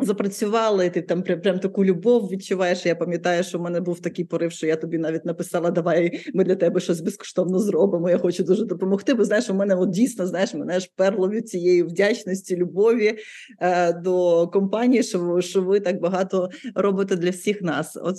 Запрацювали, 0.00 0.90
ти 0.90 1.02
там 1.02 1.22
прям, 1.22 1.40
прям 1.40 1.58
таку 1.58 1.84
любов 1.84 2.28
відчуваєш. 2.28 2.86
Я 2.86 2.94
пам'ятаю, 2.94 3.44
що 3.44 3.58
в 3.58 3.62
мене 3.62 3.80
був 3.80 4.00
такий 4.00 4.24
порив, 4.24 4.52
що 4.52 4.66
я 4.66 4.76
тобі 4.76 4.98
навіть 4.98 5.24
написала: 5.24 5.70
Давай 5.70 6.30
ми 6.34 6.44
для 6.44 6.56
тебе 6.56 6.80
щось 6.80 7.00
безкоштовно 7.00 7.58
зробимо. 7.58 8.10
Я 8.10 8.18
хочу 8.18 8.44
дуже 8.44 8.64
допомогти. 8.64 9.14
Бо 9.14 9.24
знаєш, 9.24 9.50
у 9.50 9.54
мене 9.54 9.74
от 9.74 9.90
дійсно 9.90 10.26
знаєш, 10.26 10.54
мене 10.54 10.80
ж 10.80 10.90
перло 10.96 11.28
від 11.28 11.48
цієї 11.48 11.82
вдячності, 11.82 12.56
любові 12.56 13.18
е, 13.60 13.92
до 13.92 14.48
компанії, 14.48 15.02
що 15.02 15.40
що 15.40 15.62
ви 15.62 15.80
так 15.80 16.00
багато 16.00 16.50
робите 16.74 17.16
для 17.16 17.30
всіх 17.30 17.62
нас. 17.62 17.96
От 17.96 18.16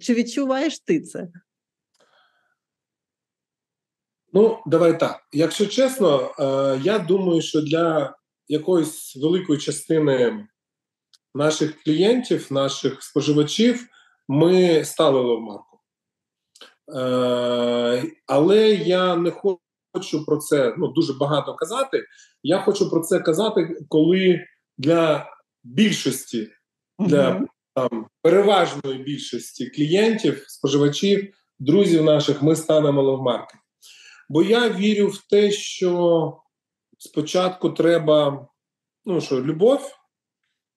чи 0.00 0.14
відчуваєш 0.14 0.78
ти 0.78 1.00
це? 1.00 1.28
Ну, 4.32 4.58
давай 4.66 5.00
так. 5.00 5.20
Якщо 5.32 5.66
чесно, 5.66 6.34
е, 6.38 6.80
я 6.84 6.98
думаю, 6.98 7.40
що 7.42 7.60
для 7.60 8.16
якоїсь 8.48 9.16
великої 9.16 9.58
частини 9.58 10.46
наших 11.34 11.82
клієнтів, 11.82 12.46
наших 12.50 13.02
споживачів, 13.02 13.86
ми 14.28 14.84
стали 14.84 15.20
ловмарком. 15.20 15.78
Е, 16.96 18.04
Але 18.26 18.68
я 18.68 19.16
не 19.16 19.30
хочу 19.30 20.24
про 20.26 20.36
це 20.36 20.74
ну, 20.78 20.88
дуже 20.88 21.12
багато 21.12 21.54
казати. 21.54 22.04
Я 22.42 22.60
хочу 22.60 22.90
про 22.90 23.00
це 23.00 23.20
казати, 23.20 23.76
коли 23.88 24.44
для 24.78 25.30
більшості, 25.64 26.50
для 26.98 27.46
там, 27.74 28.06
переважної 28.22 28.98
більшості 28.98 29.70
клієнтів, 29.70 30.44
споживачів, 30.48 31.34
друзів 31.58 32.04
наших, 32.04 32.42
ми 32.42 32.56
станемо 32.56 33.02
ловмарком. 33.02 33.60
Бо 34.28 34.42
я 34.42 34.68
вірю 34.68 35.08
в 35.08 35.28
те, 35.30 35.50
що 35.50 36.32
спочатку 36.98 37.70
треба, 37.70 38.48
ну 39.04 39.20
що, 39.20 39.42
любов. 39.42 40.03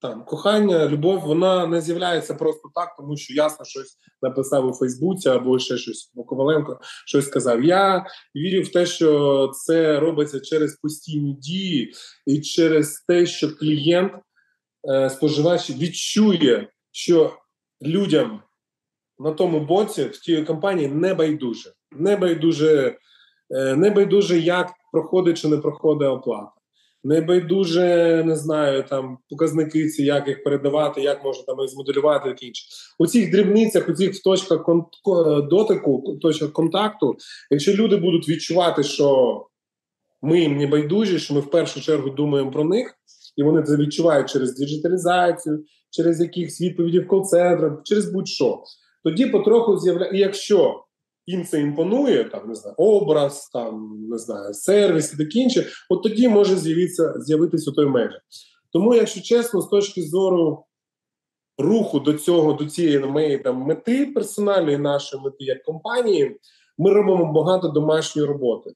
Там 0.02 0.26
кохання, 0.26 0.88
любов, 0.88 1.20
вона 1.20 1.68
не 1.68 1.82
з'являється 1.82 2.34
просто 2.34 2.70
так, 2.76 2.96
тому 2.98 3.18
що 3.18 3.34
ясно 3.34 3.66
щось 3.66 3.98
написав 4.22 4.68
у 4.68 4.74
Фейсбуці 4.74 5.30
або 5.30 5.60
ще 5.60 5.78
щось 5.78 6.12
бо 6.14 6.24
Коваленко 6.24 6.80
щось 7.06 7.26
сказав. 7.26 7.64
Я 7.64 8.06
вірю 8.36 8.64
в 8.64 8.72
те, 8.72 8.86
що 8.86 9.52
це 9.54 10.00
робиться 10.00 10.40
через 10.40 10.76
постійні 10.76 11.34
дії 11.34 11.94
і 12.26 12.42
через 12.42 13.04
те, 13.08 13.26
що 13.26 13.56
клієнт, 13.56 14.12
е, 14.90 15.10
споживач 15.10 15.70
відчує, 15.70 16.70
що 16.92 17.38
людям 17.82 18.42
на 19.20 19.32
тому 19.32 19.60
боці 19.60 20.04
в 20.04 20.18
тій 20.18 20.44
компанії 20.44 20.88
не 20.88 21.14
байдуже, 21.14 21.74
не 21.92 22.18
байдуже, 22.18 22.98
е, 23.50 23.76
не 23.76 23.90
байдуже, 23.90 24.40
як 24.40 24.72
проходить 24.92 25.38
чи 25.38 25.48
не 25.48 25.58
проходить 25.58 26.10
оплата 26.10 26.57
не 27.08 27.22
байдуже 27.22 28.24
не 28.26 28.36
знаю 28.36 28.84
там 28.90 29.18
показники 29.30 29.90
ці, 29.90 30.04
як 30.04 30.28
їх 30.28 30.44
передавати, 30.44 31.02
як 31.02 31.24
можна 31.24 31.44
там 31.44 31.68
змоделювати 31.68 32.30
таке 32.30 32.46
інше. 32.46 32.66
У 33.00 33.08
цих 33.08 33.32
дрібницях, 33.32 33.90
у 33.90 33.94
цих 33.94 34.22
точках 34.22 34.66
дотику, 35.50 36.18
точках 36.22 36.52
контакту, 36.52 37.16
якщо 37.52 37.74
люди 37.74 37.98
будуть 37.98 38.30
відчувати, 38.30 38.84
що 38.84 39.42
ми 40.22 40.40
їм 40.40 40.58
не 40.58 40.68
байдужі, 40.68 41.20
що 41.20 41.34
ми 41.34 41.40
в 41.40 41.50
першу 41.50 41.82
чергу 41.82 42.10
думаємо 42.10 42.52
про 42.52 42.64
них, 42.64 42.94
і 43.36 43.44
вони 43.44 43.64
це 43.64 43.78
відчувають 43.78 44.30
через 44.30 44.56
діджиталізацію, 44.56 45.64
через 45.90 46.22
якихось 46.22 46.62
відповіді 46.62 47.00
в 47.00 47.08
кол-центрах, 47.08 47.74
через 47.84 48.12
будь-що. 48.12 48.64
Тоді 49.04 49.26
потроху 49.26 49.78
з'являється, 49.78 50.18
якщо 50.18 50.84
їм 51.28 51.46
це 51.46 51.62
імпонує, 51.62 52.24
там 52.24 52.48
не 52.48 52.56
знаю, 52.56 52.76
образ, 52.78 53.50
там 53.54 53.98
не 54.10 54.18
знаю, 54.18 54.54
сервіс 54.54 55.14
і 55.14 55.18
таке 55.18 55.40
інше, 55.40 55.66
от 55.90 56.04
тоді 56.04 56.28
може 56.28 56.56
з'явитися 56.56 57.14
з'явитися 57.20 57.72
той 57.72 57.86
межі. 57.86 58.18
Тому, 58.74 58.96
якщо 58.96 59.22
чесно, 59.22 59.62
з 59.62 59.68
точки 59.68 60.04
зору 60.04 60.66
руху 61.58 62.00
до 62.00 62.14
цього, 62.14 62.54
до 62.54 62.66
цієї 62.66 63.00
моєї 63.00 63.38
там 63.38 63.58
мети 63.58 64.06
персональної 64.06 64.78
нашої 64.78 65.24
мети 65.24 65.44
як 65.44 65.64
компанії, 65.64 66.38
ми 66.78 66.94
робимо 66.94 67.34
багато 67.34 67.68
домашньої 67.68 68.28
роботи. 68.28 68.72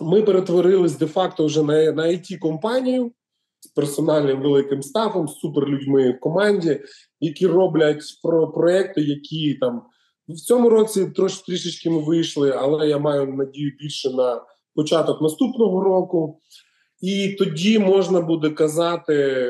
Ми 0.00 0.22
перетворились 0.22 0.98
де-факто 0.98 1.46
вже 1.46 1.62
на 1.62 1.92
на 1.92 2.02
it 2.02 2.38
компанію 2.38 3.12
з 3.60 3.66
персональним 3.66 4.42
великим 4.42 4.82
стафом, 4.82 5.28
з 5.28 5.34
суперлюдьми 5.34 6.10
в 6.10 6.20
команді, 6.20 6.80
які 7.20 7.46
роблять 7.46 8.02
про 8.22 8.52
проекти, 8.52 9.00
які 9.00 9.54
там 9.54 9.82
в 10.28 10.34
цьому 10.34 10.68
році 10.68 11.06
трош, 11.16 11.38
трішечки 11.38 11.90
ми 11.90 11.98
вийшли, 11.98 12.50
але 12.50 12.88
я 12.88 12.98
маю 12.98 13.26
надію 13.26 13.72
більше 13.78 14.10
на 14.10 14.42
початок 14.74 15.22
наступного 15.22 15.84
року. 15.84 16.40
І 17.00 17.36
тоді 17.38 17.78
можна 17.78 18.20
буде 18.20 18.50
казати, 18.50 19.48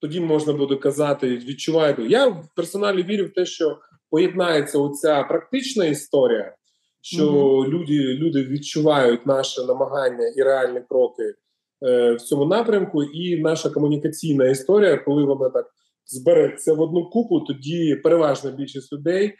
тоді 0.00 0.20
можна 0.20 0.52
буде 0.52 0.76
казати, 0.76 1.36
відчуваєте. 1.36 2.02
Я 2.02 2.26
в 2.26 2.48
персоналі 2.56 3.02
вірю 3.02 3.26
в 3.26 3.32
те, 3.32 3.46
що 3.46 3.78
поєднається 4.10 4.78
оця 4.78 5.22
практична 5.22 5.84
історія, 5.84 6.54
що 7.02 7.26
mm-hmm. 7.26 7.68
люди 7.68 8.14
люди 8.14 8.44
відчувають 8.44 9.26
наше 9.26 9.64
намагання 9.64 10.32
і 10.36 10.42
реальні 10.42 10.80
кроки 10.88 11.34
е, 11.86 12.12
в 12.12 12.20
цьому 12.20 12.44
напрямку, 12.44 13.02
і 13.02 13.40
наша 13.40 13.70
комунікаційна 13.70 14.48
історія, 14.48 14.96
коли 14.96 15.24
вона 15.24 15.50
так 15.50 15.66
збереться 16.06 16.74
в 16.74 16.80
одну 16.80 17.10
купу, 17.10 17.40
тоді 17.40 17.96
переважна 17.96 18.50
більшість 18.50 18.92
людей 18.92 19.34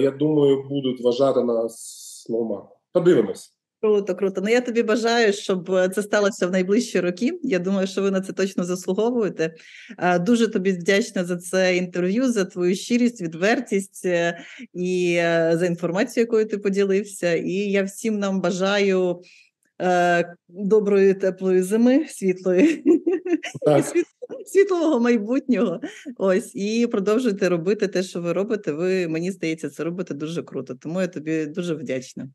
я 0.00 0.10
думаю, 0.18 0.64
будуть 0.68 1.00
вважати 1.00 1.44
нас 1.44 2.26
нормально. 2.28 2.68
Подивимось. 2.92 3.52
Круто, 3.80 4.14
круто. 4.14 4.40
Ну 4.40 4.48
я 4.48 4.60
тобі 4.60 4.82
бажаю, 4.82 5.32
щоб 5.32 5.70
це 5.94 6.02
сталося 6.02 6.46
в 6.46 6.50
найближчі 6.50 7.00
роки. 7.00 7.38
Я 7.42 7.58
думаю, 7.58 7.86
що 7.86 8.02
ви 8.02 8.10
на 8.10 8.20
це 8.20 8.32
точно 8.32 8.64
заслуговуєте. 8.64 9.54
Е, 9.98 10.18
дуже 10.18 10.48
тобі 10.48 10.72
вдячна 10.72 11.24
за 11.24 11.36
це 11.36 11.76
інтерв'ю, 11.76 12.32
за 12.32 12.44
твою 12.44 12.74
щирість, 12.74 13.22
відвертість 13.22 14.06
е, 14.06 14.38
і 14.74 15.16
за 15.52 15.66
інформацію, 15.66 16.22
якою 16.22 16.46
ти 16.46 16.58
поділився. 16.58 17.34
І 17.34 17.52
я 17.52 17.82
всім 17.82 18.18
нам 18.18 18.40
бажаю 18.40 19.20
доброї, 20.48 21.14
теплої 21.14 21.62
зими, 21.62 22.06
світлої 22.08 22.84
так 23.62 23.84
світлого 24.46 25.00
майбутнього. 25.00 25.80
Ось 26.16 26.54
і 26.54 26.86
продовжуйте 26.86 27.48
робити 27.48 27.88
те, 27.88 28.02
що 28.02 28.20
ви 28.20 28.32
робите. 28.32 28.72
Ви 28.72 29.08
мені 29.08 29.30
здається, 29.30 29.70
це 29.70 29.84
робите 29.84 30.14
дуже 30.14 30.42
круто. 30.42 30.74
Тому 30.74 31.00
я 31.00 31.08
тобі 31.08 31.46
дуже 31.46 31.74
вдячна. 31.74 32.28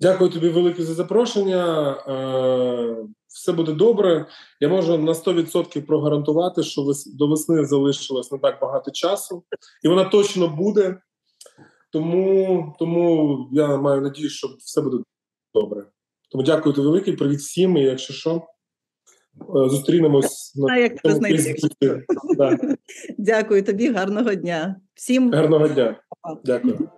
Дякую 0.00 0.30
тобі 0.30 0.48
велике 0.48 0.82
за 0.82 0.94
запрошення. 0.94 1.90
Е, 2.08 3.06
все 3.26 3.52
буде 3.52 3.72
добре. 3.72 4.26
Я 4.60 4.68
можу 4.68 4.98
на 4.98 5.12
100% 5.12 5.80
прогарантувати, 5.80 6.62
що 6.62 6.92
до 7.06 7.26
весни 7.26 7.64
залишилось 7.64 8.32
не 8.32 8.38
так 8.38 8.58
багато 8.60 8.90
часу, 8.90 9.42
і 9.82 9.88
вона 9.88 10.04
точно 10.04 10.48
буде. 10.48 11.00
Тому, 11.92 12.76
тому 12.78 13.48
я 13.52 13.76
маю 13.76 14.00
надію, 14.00 14.30
що 14.30 14.48
все 14.58 14.80
буде 14.80 14.96
добре. 15.54 15.86
Тому 16.30 16.44
дякую 16.44 16.74
тобі 16.74 16.86
велике, 16.86 17.12
привіт 17.12 17.38
всім. 17.38 17.76
І 17.76 17.82
якщо 17.82 18.12
що, 18.12 18.42
зустрінемось 19.54 20.52
на 20.56 20.76
як. 20.76 20.92
Да. 22.36 22.58
Дякую 23.18 23.62
тобі, 23.62 23.92
гарного 23.92 24.34
дня. 24.34 24.76
Всім 24.94 25.32
Гарного 25.32 25.68
дня. 25.68 25.96
Дякую. 26.44 26.88